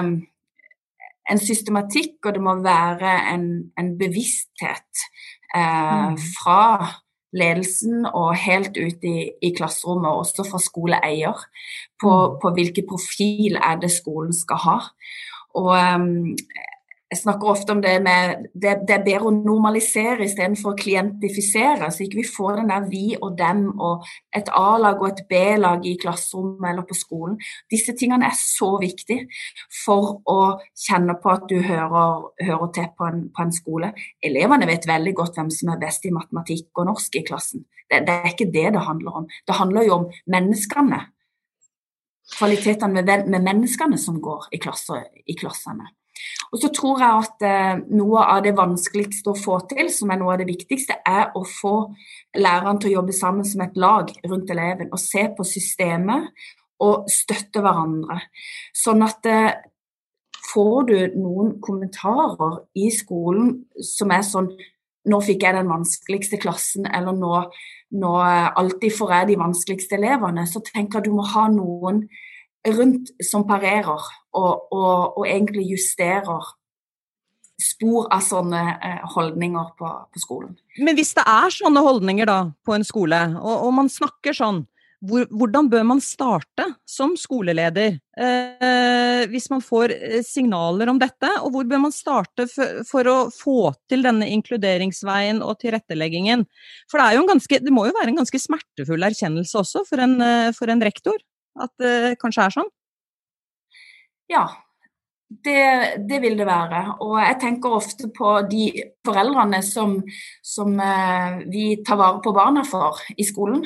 en 1.30 1.42
systematikk, 1.44 2.16
og 2.24 2.38
det 2.38 2.42
må 2.42 2.56
være 2.64 3.12
en, 3.34 3.46
en 3.76 3.92
bevissthet 4.00 5.04
eh, 5.54 6.08
mm. 6.08 6.16
fra 6.32 6.64
ledelsen 7.36 8.08
og 8.08 8.32
helt 8.40 8.80
ut 8.80 9.04
i, 9.08 9.28
i 9.44 9.52
klasserommet, 9.52 10.24
også 10.24 10.48
fra 10.48 10.60
skoleeier, 10.60 11.44
på, 12.00 12.16
mm. 12.16 12.40
på 12.40 12.56
hvilken 12.56 12.88
profil 12.88 13.60
er 13.60 13.76
det 13.84 13.92
skolen 13.92 14.32
skal 14.36 14.64
ha. 14.64 14.78
Og 15.60 15.74
um, 15.76 16.32
jeg 17.12 17.18
snakker 17.20 17.50
ofte 17.50 17.74
om 17.74 17.80
det 17.84 17.92
med 18.00 18.46
det, 18.56 18.70
det 18.88 18.94
er 18.94 19.02
bedre 19.04 19.28
å 19.28 19.34
normalisere 19.34 20.24
istedenfor 20.24 20.72
å 20.72 20.78
klientifisere, 20.78 21.90
så 21.92 22.06
ikke 22.06 22.22
vi 22.22 22.24
får 22.24 22.62
den 22.62 22.72
der 22.72 22.86
vi 22.88 23.02
og 23.18 23.34
dem 23.36 23.66
og 23.74 24.06
et 24.32 24.48
A-lag 24.56 25.02
og 25.02 25.10
et 25.10 25.20
B-lag 25.28 25.84
i 25.84 25.92
klasserommet 26.00 26.70
eller 26.70 26.86
på 26.88 26.96
skolen. 26.96 27.36
Disse 27.68 27.92
tingene 28.00 28.30
er 28.30 28.38
så 28.38 28.70
viktige 28.80 29.28
for 29.82 30.22
å 30.24 30.38
kjenne 30.86 31.18
på 31.20 31.34
at 31.34 31.46
du 31.52 31.58
hører, 31.60 32.26
hører 32.48 32.74
til 32.78 32.90
på 32.96 33.10
en, 33.10 33.22
på 33.28 33.44
en, 33.44 33.52
skole. 33.52 33.92
Elevene 34.24 34.72
vet 34.72 34.88
veldig 34.88 35.16
godt 35.20 35.36
hvem 35.36 35.52
som 35.52 35.74
er 35.74 35.84
best 35.84 36.08
i 36.08 36.16
matematikk 36.16 36.70
og 36.80 36.94
norsk 36.94 37.20
i 37.20 37.26
klassen. 37.28 37.66
Det, 37.92 38.06
det 38.08 38.20
er 38.22 38.30
ikke 38.32 38.52
det 38.54 38.70
det 38.72 38.88
handler 38.88 39.20
om. 39.20 39.28
Det 39.28 39.60
handler 39.60 39.90
jo 39.90 39.98
om 40.00 40.12
menneskene. 40.32 41.04
Kvalitetene 42.38 43.02
med, 43.02 43.26
med 43.28 43.50
menneskene 43.52 44.00
som 44.00 44.16
går 44.24 44.54
i, 44.56 44.62
klasser, 44.62 45.10
i 45.28 45.36
klassene. 45.36 45.92
Og 46.52 46.60
så 46.60 46.68
tror 46.74 47.00
jeg 47.00 47.24
at 47.24 47.44
eh, 47.48 47.82
noe 47.96 48.24
av 48.34 48.42
det 48.44 48.54
vanskeligste 48.56 49.32
å 49.32 49.38
få 49.38 49.58
til, 49.70 49.88
som 49.92 50.12
er 50.12 50.20
noe 50.20 50.34
av 50.34 50.42
det 50.42 50.50
viktigste, 50.50 50.98
er 51.08 51.30
å 51.38 51.44
få 51.48 51.76
lærerne 52.36 52.78
til 52.80 52.92
å 52.92 52.96
jobbe 53.00 53.16
sammen 53.16 53.46
som 53.48 53.64
et 53.64 53.78
lag 53.80 54.12
rundt 54.28 54.52
eleven 54.52 54.92
og 54.92 55.00
se 55.00 55.24
på 55.36 55.46
systemet 55.48 56.28
og 56.82 57.08
støtte 57.12 57.62
hverandre. 57.62 58.18
Sånn 58.76 59.04
at 59.06 59.28
eh, 59.30 59.54
får 60.52 60.78
du 60.90 60.96
noen 61.16 61.56
kommentarer 61.64 62.60
i 62.76 62.90
skolen 62.92 63.54
som 63.80 64.12
er 64.12 64.26
sånn 64.26 64.52
nå 65.08 65.18
fikk 65.24 65.42
jeg 65.42 65.56
den 65.56 65.70
vanskeligste 65.70 66.38
klassen, 66.38 66.86
eller 66.86 67.16
nå, 67.16 67.38
nå 67.98 68.10
alltid 68.22 68.94
får 68.94 69.14
jeg 69.16 69.30
de 69.32 69.38
vanskeligste 69.40 69.96
elevene, 69.98 70.44
så 70.46 70.62
tenker 70.62 71.00
jeg 71.00 71.08
du 71.08 71.16
må 71.16 71.24
ha 71.32 71.48
noen 71.50 72.04
rundt 72.70 73.10
som 73.26 73.42
parerer 73.48 74.04
og, 74.32 74.68
og, 74.72 75.18
og 75.18 75.24
egentlig 75.28 75.68
justerer 75.74 76.50
spor 77.62 78.08
av 78.10 78.24
sånne 78.26 78.62
eh, 78.74 79.00
holdninger 79.14 79.72
på, 79.78 79.88
på, 80.12 80.22
skolen. 80.22 80.56
Men 80.82 80.96
hvis 80.98 81.14
det 81.14 81.24
er 81.28 81.54
sånne 81.54 81.82
holdninger 81.84 82.28
da 82.28 82.38
på 82.66 82.74
en 82.74 82.86
skole, 82.86 83.20
og, 83.38 83.66
og 83.68 83.74
man 83.76 83.90
snakker 83.92 84.34
sånn, 84.36 84.64
hvor, 85.02 85.24
hvordan 85.34 85.66
bør 85.70 85.82
man 85.86 86.00
starte 86.02 86.68
som 86.86 87.16
skoleleder 87.18 87.96
eh, 88.22 89.22
hvis 89.32 89.48
man 89.50 89.62
får 89.64 89.94
eh, 89.96 90.20
signaler 90.26 90.92
om 90.92 91.00
dette? 91.02 91.30
Og 91.42 91.56
hvor 91.56 91.66
bør 91.66 91.82
man 91.88 91.94
starte 91.94 92.46
for, 92.50 92.84
for, 92.86 93.10
å 93.10 93.16
få 93.34 93.72
til 93.90 94.06
denne 94.06 94.28
inkluderingsveien 94.30 95.42
og 95.42 95.58
tilretteleggingen? 95.64 96.46
For 96.90 97.02
det, 97.02 97.24
ganske, 97.32 97.60
det, 97.66 97.74
må 97.74 97.88
jo 97.88 97.96
være 97.98 98.14
en 98.14 98.22
ganske 98.22 98.42
smertefull 98.44 99.08
erkjennelse 99.10 99.58
også 99.64 99.82
for 99.88 100.02
en, 100.06 100.20
eh, 100.22 100.52
for 100.54 100.70
en 100.70 100.86
rektor? 100.86 101.18
At 101.60 101.74
det 101.82 102.14
kanskje 102.22 102.46
er 102.46 102.56
sånn? 102.60 102.70
Ja, 104.32 104.46
det, 105.44 105.62
det, 106.08 106.20
vil 106.22 106.38
det 106.38 106.46
være. 106.46 106.82
Og 107.04 107.16
jeg 107.20 107.38
tenker 107.40 107.76
ofte 107.76 108.08
på 108.16 108.34
de 108.50 108.68
foreldrene 109.06 109.62
som, 109.64 109.96
som 110.44 110.74
eh, 110.80 111.42
vi 111.52 111.64
tar 111.86 111.98
vare 112.00 112.20
på 112.24 112.32
barna 112.36 112.64
for 112.68 113.00
i 113.16 113.26
skolen. 113.26 113.64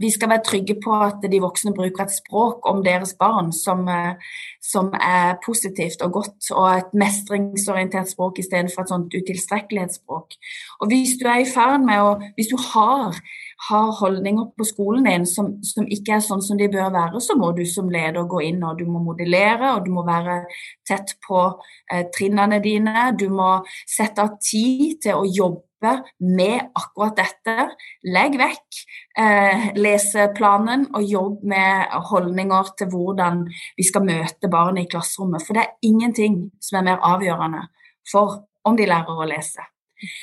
Vi 0.00 0.10
skal 0.10 0.32
være 0.32 0.44
trygge 0.46 0.76
på 0.82 0.94
at 1.06 1.22
de 1.30 1.40
voksne 1.42 1.74
bruker 1.76 2.04
et 2.04 2.14
språk 2.14 2.66
om 2.70 2.82
deres 2.86 3.14
barn 3.18 3.52
som, 3.54 3.86
eh, 3.88 4.34
som 4.62 4.90
er 4.98 5.38
positivt 5.44 6.02
og 6.06 6.18
godt, 6.18 6.50
og 6.52 6.68
et 6.72 6.98
mestringsorientert 7.04 8.10
språk 8.10 8.42
istedenfor 8.42 8.84
et 8.84 8.94
sånt 8.94 9.14
utilstrekkelighetsspråk. 9.14 10.38
Og 10.80 10.90
hvis 10.90 11.16
du 11.20 11.28
er 11.30 11.42
i 11.44 11.50
ferd 11.50 11.82
med 11.86 12.02
å 12.02 12.12
Hvis 12.34 12.48
du 12.50 12.56
har, 12.58 13.14
har 13.68 13.92
holdninger 14.00 14.50
på 14.58 14.66
skolen 14.68 15.06
din 15.08 15.26
som, 15.28 15.54
som, 15.64 15.86
ikke 15.90 16.16
er 16.16 16.24
sånn 16.24 16.42
som 16.44 16.58
de 16.60 16.68
bør 16.72 16.92
være, 16.94 17.20
så 17.22 17.36
må 17.38 17.52
du 17.56 17.64
som 17.68 17.90
leder 17.92 18.26
gå 18.28 18.42
inn 18.48 18.62
og 18.66 18.78
du 18.80 18.86
må 18.88 19.02
modellere, 19.04 19.74
og 19.76 19.86
du 19.86 19.92
må 19.94 20.04
være 20.06 20.42
tett 20.86 21.16
på 21.24 21.40
eh, 21.90 22.06
trinnene 22.14 22.60
dine. 22.64 23.10
Du 23.18 23.28
må 23.32 23.56
sette 23.88 24.24
av 24.24 24.36
tid 24.42 25.00
til 25.04 25.20
å 25.20 25.28
jobbe 25.28 25.94
med 26.24 26.70
akkurat 26.78 27.18
dette. 27.20 27.68
Legg 28.08 28.38
vekk 28.40 28.80
eh, 29.20 29.68
leseplanen 29.78 30.88
og 30.94 31.04
jobb 31.08 31.44
med 31.54 31.94
holdninger 32.10 32.74
til 32.80 32.90
hvordan 32.94 33.44
vi 33.78 33.86
skal 33.86 34.06
møte 34.08 34.50
barn 34.52 34.80
i 34.80 34.88
klasserommet. 34.90 35.44
For 35.44 35.56
det 35.56 35.66
er 35.66 35.88
ingenting 35.90 36.46
som 36.62 36.80
er 36.80 36.90
mer 36.90 37.06
avgjørende 37.14 37.68
for 38.10 38.42
om 38.64 38.76
de 38.76 38.88
lærer 38.88 39.20
å 39.20 39.28
lese. 39.28 39.64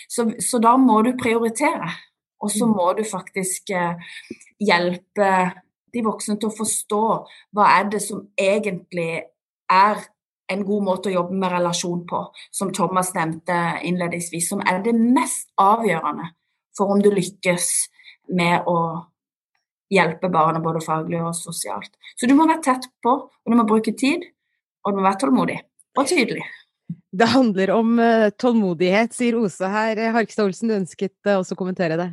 Så, 0.10 0.28
så 0.42 0.60
da 0.62 0.76
må 0.78 1.02
du 1.06 1.14
prioritere. 1.18 1.90
Og 2.42 2.52
så 2.52 2.68
må 2.70 2.88
du 2.98 3.04
faktisk 3.08 3.74
eh, 3.76 4.00
hjelpe 4.62 5.30
de 5.92 6.04
voksne 6.06 6.38
til 6.40 6.50
å 6.50 6.56
forstå 6.56 7.04
hva 7.56 7.68
er 7.78 7.92
det 7.92 8.02
som 8.04 8.24
egentlig 8.40 9.26
er 9.72 10.04
en 10.52 10.66
god 10.68 10.84
måte 10.84 11.10
å 11.12 11.14
jobbe 11.14 11.38
med 11.38 11.54
relasjon 11.54 12.04
på, 12.08 12.26
som 12.52 12.74
Thomas 12.76 13.14
nevnte 13.16 13.58
innledningsvis, 13.88 14.50
som 14.52 14.64
er 14.68 14.82
det 14.84 14.94
mest 14.98 15.48
avgjørende 15.62 16.32
for 16.76 16.92
om 16.92 17.04
du 17.04 17.12
lykkes 17.12 17.70
med 18.36 18.68
å 18.68 18.78
hjelpe 19.92 20.32
barna 20.32 20.62
både 20.64 20.84
faglig 20.84 21.20
og 21.20 21.36
sosialt. 21.36 21.92
Så 22.16 22.28
du 22.28 22.36
må 22.36 22.48
være 22.48 22.64
tett 22.64 22.88
på, 23.04 23.16
og 23.28 23.52
du 23.52 23.58
må 23.58 23.68
bruke 23.68 23.94
tid, 23.98 24.24
og 24.84 24.94
du 24.94 25.00
må 25.00 25.08
være 25.08 25.22
tålmodig 25.26 25.60
og 26.00 26.08
tydelig. 26.08 26.46
Det 27.12 27.28
handler 27.28 27.74
om 27.76 27.98
uh, 28.00 28.30
tålmodighet, 28.40 29.12
sier 29.16 29.36
Osa 29.40 29.68
her. 29.72 30.00
Harkstad 30.16 30.48
Olsen, 30.48 30.72
du 30.72 30.78
ønsket 30.78 31.32
også 31.34 31.58
å 31.58 31.60
kommentere 31.60 32.00
det? 32.00 32.08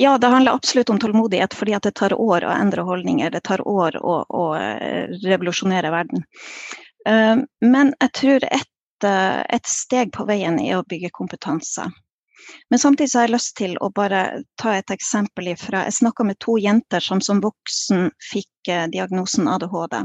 Ja, 0.00 0.18
det 0.18 0.26
handler 0.26 0.52
absolutt 0.52 0.90
om 0.90 0.98
tålmodighet, 0.98 1.54
fordi 1.54 1.74
det 1.82 1.90
tar 1.98 2.12
år 2.14 2.44
å 2.46 2.52
endre 2.54 2.84
holdninger. 2.86 3.32
Det 3.34 3.40
tar 3.48 3.64
år 3.66 3.96
å, 3.98 4.12
å 4.30 4.42
eh, 4.54 5.10
revolusjonere 5.24 5.90
verden. 5.90 6.22
Eh, 7.08 7.40
men 7.66 7.90
jeg 8.04 8.12
tror 8.20 8.46
et, 8.46 9.06
eh, 9.08 9.40
et, 9.56 9.66
steg 9.66 10.12
på 10.14 10.28
veien 10.28 10.60
er 10.62 10.76
å 10.78 10.86
bygge 10.86 11.10
kompetanse. 11.18 11.88
Men 12.70 12.78
samtidig 12.78 13.10
har 13.18 13.26
jeg 13.26 13.34
lyst 13.34 13.56
til 13.58 13.74
å 13.82 13.90
bare 13.90 14.22
ta 14.62 14.76
et 14.78 14.94
eksempel 14.94 15.50
ifra 15.56 15.82
Jeg 15.88 15.98
snakka 15.98 16.28
med 16.30 16.38
to 16.46 16.54
jenter 16.62 17.02
som 17.02 17.18
som 17.20 17.42
voksen 17.42 18.12
fikk 18.30 18.70
diagnosen 18.94 19.50
ADHD, 19.50 20.04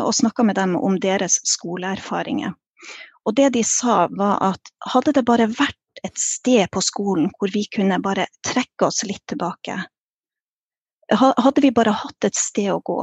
og 0.00 0.14
snakka 0.16 0.48
med 0.48 0.56
dem 0.56 0.78
om 0.80 0.96
deres 0.96 1.36
skoleerfaringer. 1.44 2.56
Og 3.28 3.36
det 3.36 3.52
de 3.58 3.68
sa, 3.68 4.06
var 4.08 4.40
at 4.54 4.72
hadde 4.94 5.12
det 5.12 5.28
bare 5.28 5.52
vært 5.52 5.76
et 6.02 6.18
sted 6.18 6.70
på 6.70 6.82
skolen 6.84 7.30
hvor 7.38 7.52
vi 7.52 7.64
kunne 7.72 8.00
bare 8.02 8.26
trekke 8.44 8.88
oss 8.88 9.04
litt 9.08 9.24
tilbake, 9.26 9.78
hadde 11.12 11.62
vi 11.62 11.70
bare 11.70 11.94
hatt 11.94 12.26
et 12.26 12.36
sted 12.36 12.72
å 12.72 12.82
gå 12.84 13.02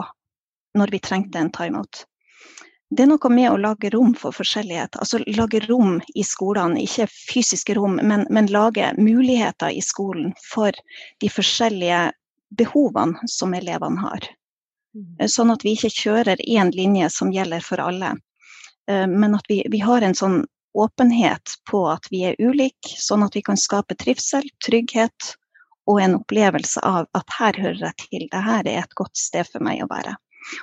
når 0.77 0.91
vi 0.91 0.99
trengte 0.99 1.39
en 1.39 1.51
timeout, 1.53 2.03
det 2.93 3.03
er 3.03 3.09
noe 3.09 3.29
med 3.33 3.49
å 3.49 3.57
lage 3.57 3.89
rom 3.93 4.13
for 4.17 4.35
forskjellighet. 4.35 4.99
Altså 5.01 5.19
lage 5.33 5.63
rom 5.65 5.97
i 6.13 6.23
skolene, 6.27 6.81
ikke 6.83 7.07
fysiske 7.09 7.73
rom, 7.77 7.97
men, 8.03 8.27
men 8.29 8.49
lage 8.53 8.91
muligheter 8.99 9.73
i 9.73 9.81
skolen 9.81 10.33
for 10.45 10.75
de 11.23 11.29
forskjellige 11.31 12.11
behovene 12.53 13.29
som 13.29 13.55
elevene 13.57 14.03
har. 14.03 14.27
Mm. 14.93 15.25
Sånn 15.31 15.53
at 15.53 15.65
vi 15.65 15.73
ikke 15.73 15.93
kjører 15.95 16.43
én 16.45 16.69
linje 16.75 17.09
som 17.09 17.33
gjelder 17.33 17.65
for 17.65 17.81
alle. 17.81 18.13
Eh, 18.89 19.07
men 19.09 19.39
at 19.39 19.49
vi, 19.49 19.63
vi 19.73 19.81
har 19.81 20.05
en 20.05 20.17
sånn 20.17 20.43
åpenhet 20.73 21.55
på 21.69 21.85
at 21.91 22.09
vi 22.11 22.23
er 22.29 22.39
ulike, 22.39 22.95
sånn 22.97 23.25
at 23.25 23.35
vi 23.37 23.43
kan 23.45 23.59
skape 23.59 23.97
trivsel, 23.99 24.45
trygghet 24.65 25.33
og 25.89 25.99
en 26.01 26.17
opplevelse 26.19 26.83
av 26.87 27.07
at 27.17 27.37
her 27.37 27.57
hører 27.59 27.81
jeg 27.89 27.97
til, 28.05 28.27
det 28.31 28.43
her 28.43 28.67
er 28.67 28.83
et 28.83 28.95
godt 28.99 29.17
sted 29.19 29.47
for 29.49 29.63
meg 29.65 29.83
å 29.83 29.89
være. 29.91 30.15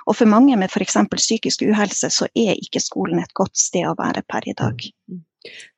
Og 0.05 0.17
for 0.17 0.29
mange 0.29 0.57
med 0.57 0.69
f.eks. 0.69 0.97
psykisk 1.15 1.63
uhelse, 1.65 2.09
så 2.13 2.27
er 2.37 2.57
ikke 2.57 2.81
skolen 2.83 3.21
et 3.21 3.33
godt 3.37 3.57
sted 3.57 3.87
å 3.89 3.97
være 3.97 4.23
per 4.29 4.47
i 4.49 4.57
dag. 4.57 4.83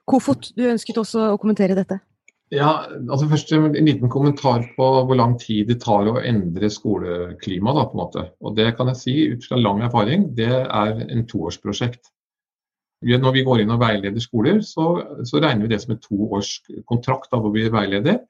Kofot, 0.10 0.52
du 0.58 0.66
ønsket 0.68 1.00
også 1.00 1.30
å 1.34 1.40
kommentere 1.40 1.78
dette? 1.78 2.02
Ja, 2.54 2.84
altså 3.10 3.26
først 3.32 3.52
En 3.56 3.72
liten 3.74 4.12
kommentar 4.14 4.66
på 4.76 4.88
hvor 5.08 5.18
lang 5.18 5.38
tid 5.42 5.72
det 5.72 5.80
tar 5.82 6.06
å 6.06 6.20
endre 6.22 6.70
skoleklimaet. 6.70 7.92
på 7.92 7.98
en 7.98 8.02
måte. 8.04 8.26
Og 8.42 8.56
Det 8.56 8.76
kan 8.78 8.88
jeg 8.88 8.98
si 8.98 9.16
ut 9.34 9.46
fra 9.48 9.58
lang 9.58 9.82
erfaring, 9.82 10.36
det 10.36 10.52
er 10.52 11.08
en 11.10 11.26
toårsprosjekt. 11.26 12.12
Når 13.04 13.34
vi 13.36 13.44
går 13.44 13.64
inn 13.64 13.74
og 13.74 13.82
veileder 13.82 14.24
skoler, 14.24 14.62
så, 14.64 14.86
så 15.28 15.42
regner 15.44 15.66
vi 15.66 15.74
det 15.74 15.82
som 15.84 15.94
en 15.96 16.02
toårskontrakt 16.04 17.36
hvor 17.36 17.52
vi 17.56 17.68
veileder. 17.72 18.22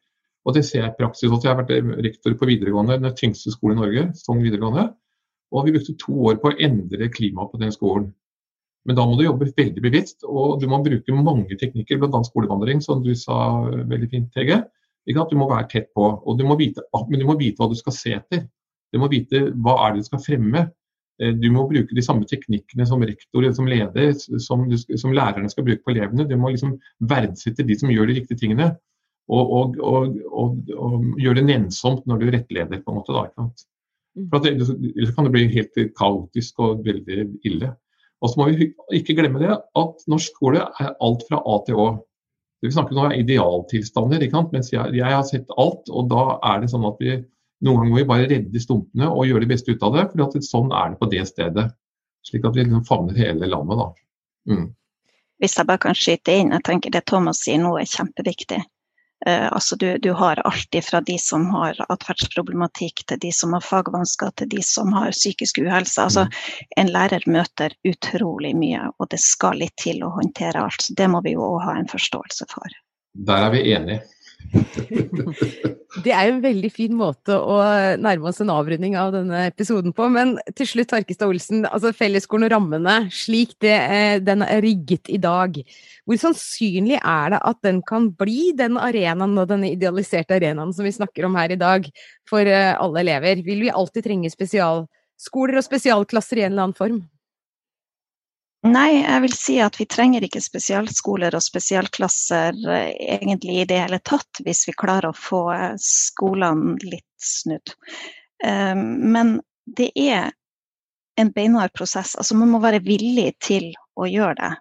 Og 0.44 0.58
det 0.58 0.66
ser 0.68 0.82
jeg 0.82 0.92
i 0.92 0.98
praksis 0.98 1.30
også. 1.30 1.48
Jeg 1.48 1.54
har 1.54 1.62
vært 1.62 2.02
rektor 2.04 2.36
på 2.40 2.50
videregående, 2.50 3.00
den 3.04 3.16
tyngste 3.16 3.54
skolen 3.54 3.78
i 3.78 3.82
Norge, 3.84 4.10
Sogn 4.20 4.44
videregående. 4.44 4.90
Og 5.54 5.68
vi 5.68 5.76
brukte 5.76 5.96
to 6.02 6.16
år 6.28 6.40
på 6.42 6.52
å 6.52 6.58
endre 6.68 7.10
klimaet 7.14 7.54
på 7.54 7.62
den 7.62 7.72
skolen. 7.76 8.10
Men 8.84 8.98
da 8.98 9.06
må 9.08 9.16
du 9.16 9.24
jobbe 9.24 9.48
veldig 9.56 9.84
bevisst, 9.84 10.26
og 10.28 10.58
du 10.60 10.68
må 10.68 10.82
bruke 10.84 11.16
mange 11.16 11.56
teknikker, 11.60 12.02
bl.a. 12.02 12.20
skolevandring, 12.28 12.82
som 12.84 13.04
du 13.04 13.14
sa 13.16 13.38
veldig 13.70 14.10
fint, 14.12 14.34
Hege. 14.36 14.60
Du 15.08 15.38
må 15.40 15.48
være 15.48 15.70
tett 15.72 15.90
på, 15.96 16.10
du 16.40 16.44
vite, 16.60 16.84
men 17.10 17.20
du 17.20 17.28
må 17.28 17.38
vite 17.40 17.60
hva 17.60 17.70
du 17.72 17.78
skal 17.80 17.96
se 17.96 18.16
etter. 18.18 18.46
Du 18.94 19.00
må 19.02 19.10
vite 19.12 19.50
hva 19.64 19.78
er 19.86 19.94
det 19.94 20.04
du 20.04 20.10
skal 20.10 20.22
fremme. 20.24 20.68
Eh, 21.24 21.34
du 21.40 21.50
må 21.56 21.66
bruke 21.70 21.96
de 21.96 22.06
samme 22.06 22.28
teknikkene 22.30 22.88
som 22.90 23.04
rektor 23.04 23.48
som 23.56 23.70
leder, 23.70 24.14
som, 24.44 24.68
du, 24.70 24.78
som 24.78 25.16
lærerne 25.16 25.52
skal 25.52 25.68
bruke 25.68 25.84
på 25.86 25.94
elevene. 25.96 26.28
Du 26.28 26.36
må 26.40 26.52
liksom 26.54 26.76
verdsette 27.00 27.66
de 27.68 27.78
som 27.80 27.92
gjør 27.94 28.12
de 28.12 28.20
riktige 28.20 28.44
tingene. 28.44 28.74
Og, 29.32 29.54
og, 29.56 29.78
og, 29.80 30.18
og 30.76 31.22
gjøre 31.22 31.40
det 31.40 31.46
nennsomt 31.48 32.04
når 32.10 32.20
du 32.20 32.32
rettleder. 32.34 32.82
på 32.84 32.92
en 32.92 33.00
måte 33.00 33.16
da, 33.16 33.48
Mm. 34.14 34.28
For 34.30 34.46
Ellers 34.46 35.16
kan 35.16 35.26
det 35.26 35.34
bli 35.34 35.48
helt 35.50 35.80
kaotisk 35.98 36.60
og 36.62 36.84
veldig 36.86 37.24
ille. 37.50 37.72
Og 38.22 38.30
så 38.30 38.40
må 38.40 38.50
vi 38.52 38.70
ikke 38.94 39.16
glemme 39.18 39.42
det 39.42 39.52
at 39.52 40.04
norsk 40.12 40.36
skole 40.36 40.62
er 40.62 40.92
alt 41.04 41.24
fra 41.28 41.42
A 41.42 41.56
til 41.66 41.80
Å. 41.82 41.88
Vi 42.64 42.72
snakker 42.72 42.96
nå 42.96 43.08
om 43.10 43.16
idealtilstander, 43.18 44.24
mens 44.54 44.70
jeg, 44.72 44.94
jeg, 44.96 45.10
har 45.10 45.26
sett 45.28 45.50
alt. 45.58 45.90
Og 45.90 46.08
da 46.14 46.38
er 46.54 46.62
det 46.62 46.70
sånn 46.72 46.86
at 46.88 47.02
vi 47.04 47.18
noen 47.64 47.80
ganger 47.80 47.92
må 47.92 48.00
vi 48.02 48.10
bare 48.10 48.28
redde 48.28 48.52
de 48.52 48.62
stumpene 48.62 49.08
og 49.10 49.26
gjøre 49.28 49.46
det 49.46 49.54
beste 49.54 49.72
ut 49.72 49.84
av 49.88 49.96
det. 49.96 50.06
For 50.12 50.46
sånn 50.46 50.74
er 50.76 50.94
det 50.94 51.00
på 51.00 51.10
det 51.12 51.24
stedet. 51.30 51.68
Slik 52.28 52.46
at 52.48 52.56
vi 52.56 52.64
liksom 52.66 52.86
favner 52.88 53.20
hele 53.20 53.50
landet. 53.50 53.80
da. 53.80 54.54
Mm. 54.54 54.68
Hvis 55.44 55.58
jeg 55.58 55.68
bare 55.68 55.82
kan 55.86 55.98
skyte 55.98 56.36
inn, 56.40 56.54
jeg 56.56 56.64
tenker 56.68 56.94
det 56.94 57.06
Thomas 57.10 57.42
sier 57.44 57.60
nå 57.60 57.74
er 57.80 57.90
kjempeviktig. 57.90 58.62
Eh, 59.26 59.48
altså 59.52 59.76
du, 59.80 59.98
du, 60.04 60.12
har 60.20 60.40
alt 60.48 60.76
fra 60.84 61.02
de 61.02 61.18
som 61.20 61.46
har 61.56 61.80
atferdsproblematikk, 61.88 63.06
til 63.08 63.20
de 63.20 63.32
som 63.36 63.56
har 63.56 63.64
fagvansker, 63.64 64.32
til 64.40 64.50
de 64.52 64.64
som 64.64 64.92
har 64.96 65.16
psykisk 65.16 65.60
uhelse. 65.64 66.02
Altså, 66.04 66.26
mm. 66.28 66.72
en 66.84 66.92
lærer 66.92 67.28
møter 67.28 67.76
utrolig 67.88 68.54
mye, 68.60 68.90
og 69.00 69.12
det 69.12 69.22
skal 69.24 69.60
litt 69.64 69.76
til 69.80 70.04
å 70.04 70.12
håndtere 70.18 70.64
alt. 70.64 70.84
Så 70.84 70.96
det 71.00 71.08
må 71.12 71.24
vi 71.24 71.38
jo 71.38 71.46
òg 71.54 71.64
ha 71.68 71.78
en 71.80 71.92
forståelse 71.92 72.50
for. 72.52 72.76
Der 73.14 73.48
er 73.48 73.54
vi 73.54 73.64
enige. 73.72 74.02
Det 76.04 76.12
er 76.14 76.28
jo 76.28 76.34
en 76.36 76.44
veldig 76.44 76.70
fin 76.74 76.94
måte 76.98 77.36
å 77.38 77.58
nærme 78.02 78.30
oss 78.30 78.42
en 78.44 78.52
avrunding 78.54 78.96
av 79.00 79.14
denne 79.16 79.46
episoden 79.50 79.94
på. 79.96 80.08
Men 80.12 80.36
til 80.58 80.70
slutt, 80.70 80.94
Harkestad 80.96 81.32
Olsen, 81.32 81.64
altså 81.70 81.94
fellesskolen 81.96 82.48
og 82.48 82.54
rammene, 82.56 82.96
slik 83.14 83.56
det, 83.64 83.76
eh, 83.76 84.18
den 84.24 84.44
er 84.46 84.64
rigget 84.66 85.12
i 85.14 85.20
dag, 85.22 85.60
hvor 86.06 86.20
sannsynlig 86.20 87.00
er 87.00 87.36
det 87.36 87.42
at 87.52 87.62
den 87.66 87.82
kan 87.86 88.10
bli 88.18 88.52
den 88.58 88.80
arenaen 88.82 89.38
og 89.38 89.50
denne 89.52 89.72
idealiserte 89.74 90.38
arenaen 90.40 90.74
som 90.76 90.88
vi 90.88 90.96
snakker 90.96 91.30
om 91.30 91.40
her 91.40 91.54
i 91.54 91.62
dag, 91.62 91.88
for 92.30 92.42
eh, 92.42 92.74
alle 92.74 93.06
elever? 93.06 93.44
Vil 93.46 93.64
vi 93.68 93.74
alltid 93.74 94.10
trenge 94.10 94.34
spesialskoler 94.34 95.62
og 95.62 95.68
spesialklasser 95.68 96.42
i 96.42 96.48
en 96.48 96.56
eller 96.56 96.70
annen 96.70 96.80
form? 96.80 97.04
Nei, 98.64 99.02
jeg 99.02 99.22
vil 99.26 99.34
si 99.36 99.54
at 99.60 99.76
vi 99.76 99.86
trenger 99.92 100.24
ikke 100.24 100.40
spesialskoler 100.40 101.36
og 101.36 101.44
spesialklasser 101.44 102.56
eh, 102.72 102.94
egentlig 103.18 103.58
i 103.60 103.66
det 103.68 103.82
hele 103.82 104.00
tatt, 104.00 104.40
hvis 104.46 104.64
vi 104.70 104.76
klarer 104.80 105.10
å 105.10 105.18
få 105.18 105.42
eh, 105.52 105.74
skolene 105.84 106.78
litt 106.88 107.10
snudd. 107.20 107.74
Eh, 108.46 108.76
men 108.76 109.36
det 109.68 109.90
er 110.00 110.32
en 111.20 111.32
beinhard 111.36 111.74
prosess. 111.76 112.16
Altså 112.16 112.40
man 112.40 112.54
må 112.56 112.64
være 112.64 112.80
villig 112.88 113.34
til 113.44 113.74
å 114.00 114.08
gjøre 114.08 114.38
det. 114.40 114.54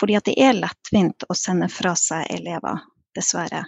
Fordi 0.00 0.18
at 0.18 0.28
det 0.28 0.36
er 0.44 0.58
lettvint 0.58 1.24
å 1.28 1.38
sende 1.38 1.70
fra 1.72 1.94
seg 1.96 2.28
elever, 2.34 2.84
dessverre. 3.16 3.64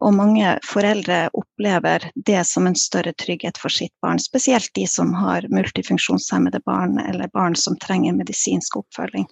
Og 0.00 0.14
mange 0.16 0.54
foreldre 0.64 1.26
opplever 1.36 2.06
det 2.16 2.40
som 2.48 2.66
en 2.66 2.76
større 2.78 3.12
trygghet 3.20 3.58
for 3.60 3.72
sitt 3.72 3.92
barn, 4.00 4.20
spesielt 4.22 4.70
de 4.74 4.86
som 4.88 5.12
har 5.14 5.44
multifunksjonshemmede 5.52 6.62
barn 6.64 6.96
eller 7.02 7.28
barn 7.34 7.56
som 7.56 7.76
trenger 7.78 8.16
medisinsk 8.16 8.78
oppfølging. 8.80 9.26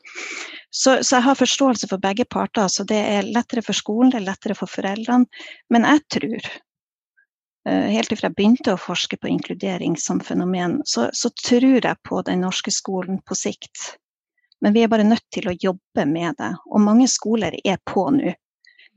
Så, 0.70 0.98
så 1.00 1.16
jeg 1.16 1.24
har 1.24 1.38
forståelse 1.40 1.88
for 1.88 2.02
begge 2.02 2.26
parter. 2.28 2.68
så 2.68 2.84
Det 2.84 2.98
er 3.00 3.30
lettere 3.32 3.64
for 3.64 3.76
skolen, 3.76 4.12
det 4.12 4.20
er 4.20 4.28
lettere 4.28 4.56
for 4.58 4.68
foreldrene. 4.68 5.24
Men 5.72 5.86
jeg 5.88 6.02
tror, 6.16 6.50
eh, 7.68 7.86
helt 7.94 8.12
ifra 8.12 8.28
jeg 8.28 8.36
begynte 8.36 8.74
å 8.74 8.82
forske 8.82 9.16
på 9.16 9.30
inkludering 9.32 9.96
som 9.96 10.20
fenomen, 10.20 10.82
så, 10.84 11.08
så 11.12 11.32
tror 11.32 11.80
jeg 11.80 12.02
på 12.04 12.20
den 12.28 12.44
norske 12.44 12.74
skolen 12.74 13.22
på 13.24 13.38
sikt. 13.40 13.94
Men 14.60 14.76
vi 14.76 14.82
er 14.84 14.92
bare 14.92 15.06
nødt 15.06 15.24
til 15.32 15.48
å 15.48 15.56
jobbe 15.56 16.04
med 16.04 16.36
det. 16.36 16.52
Og 16.68 16.84
mange 16.84 17.08
skoler 17.08 17.56
er 17.64 17.80
på 17.88 18.04
nå 18.12 18.34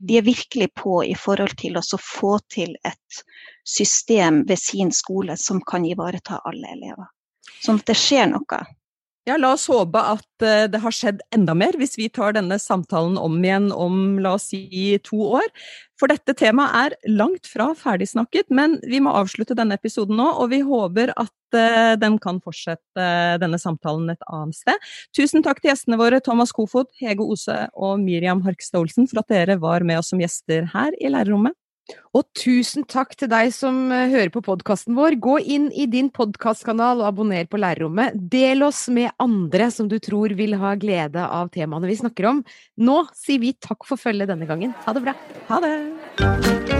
de 0.02 0.18
er 0.18 0.26
virkelig 0.26 0.72
på 0.74 1.00
i 1.06 1.14
forhold 1.14 1.54
til 1.60 1.78
å 1.78 1.82
få 2.02 2.36
til 2.50 2.74
et 2.82 3.22
system 3.68 4.42
ved 4.48 4.58
sin 4.58 4.90
skole 4.92 5.36
som 5.38 5.60
kan 5.66 5.84
ivareta 5.86 6.40
alle 6.48 6.72
elever. 6.74 7.10
Sånn 7.62 7.78
at 7.78 7.92
det 7.92 7.98
skjer 7.98 8.26
noe. 8.32 8.62
Ja, 9.22 9.36
la 9.38 9.52
oss 9.54 9.68
håpe 9.70 10.00
at 10.02 10.42
eh, 10.42 10.64
det 10.66 10.80
har 10.82 10.94
skjedd 10.94 11.20
enda 11.34 11.54
mer 11.54 11.76
hvis 11.78 11.94
vi 11.94 12.08
tar 12.10 12.34
denne 12.34 12.56
samtalen 12.58 13.14
om 13.20 13.36
igjen 13.38 13.68
om 13.70 14.18
la 14.18 14.32
oss 14.34 14.48
si 14.50 14.96
to 15.06 15.20
år. 15.38 15.46
For 16.00 16.10
dette 16.10 16.34
temaet 16.34 16.74
er 16.80 17.12
langt 17.14 17.46
fra 17.46 17.68
ferdigsnakket, 17.78 18.48
men 18.50 18.80
vi 18.82 18.98
må 18.98 19.12
avslutte 19.14 19.54
denne 19.54 19.78
episoden 19.78 20.18
nå, 20.18 20.26
og 20.42 20.50
vi 20.50 20.58
håper 20.66 21.14
at 21.14 21.54
uh, 21.54 21.94
den 22.02 22.18
kan 22.18 22.40
fortsette 22.42 22.98
uh, 22.98 23.38
denne 23.38 23.60
samtalen 23.62 24.10
et 24.10 24.26
annet 24.26 24.58
sted. 24.58 24.90
Tusen 25.14 25.46
takk 25.46 25.62
til 25.62 25.70
gjestene 25.70 26.00
våre 26.00 26.18
Thomas 26.18 26.50
Kofod, 26.50 26.90
Hege 26.98 27.22
Ose 27.22 27.60
og 27.78 28.02
Miriam 28.02 28.42
Harkstad 28.42 28.82
Olsen 28.82 29.06
for 29.06 29.22
at 29.22 29.30
dere 29.30 29.60
var 29.62 29.86
med 29.86 30.02
oss 30.02 30.10
som 30.10 30.18
gjester 30.18 30.66
her 30.74 30.98
i 30.98 31.14
lærerrommet. 31.14 31.54
Og 32.16 32.26
tusen 32.38 32.86
takk 32.88 33.14
til 33.18 33.30
deg 33.32 33.50
som 33.54 33.84
eh, 33.92 34.10
hører 34.12 34.32
på 34.34 34.44
podkasten 34.44 34.96
vår. 34.98 35.16
Gå 35.22 35.38
inn 35.42 35.70
i 35.74 35.88
din 35.90 36.10
podkastkanal 36.14 37.02
og 37.02 37.08
abonner 37.10 37.48
på 37.50 37.60
Lærerrommet. 37.60 38.16
Del 38.32 38.64
oss 38.66 38.84
med 38.92 39.12
andre 39.22 39.70
som 39.74 39.90
du 39.90 39.98
tror 40.02 40.36
vil 40.38 40.56
ha 40.60 40.74
glede 40.80 41.24
av 41.24 41.50
temaene 41.54 41.90
vi 41.90 41.98
snakker 42.00 42.30
om. 42.30 42.44
Nå 42.78 43.02
sier 43.18 43.42
vi 43.42 43.56
takk 43.58 43.88
for 43.88 44.00
følget 44.00 44.32
denne 44.32 44.48
gangen. 44.48 44.76
Ha 44.86 44.94
det 44.96 45.06
bra. 45.08 45.16
Ha 45.50 45.64
det. 45.64 46.71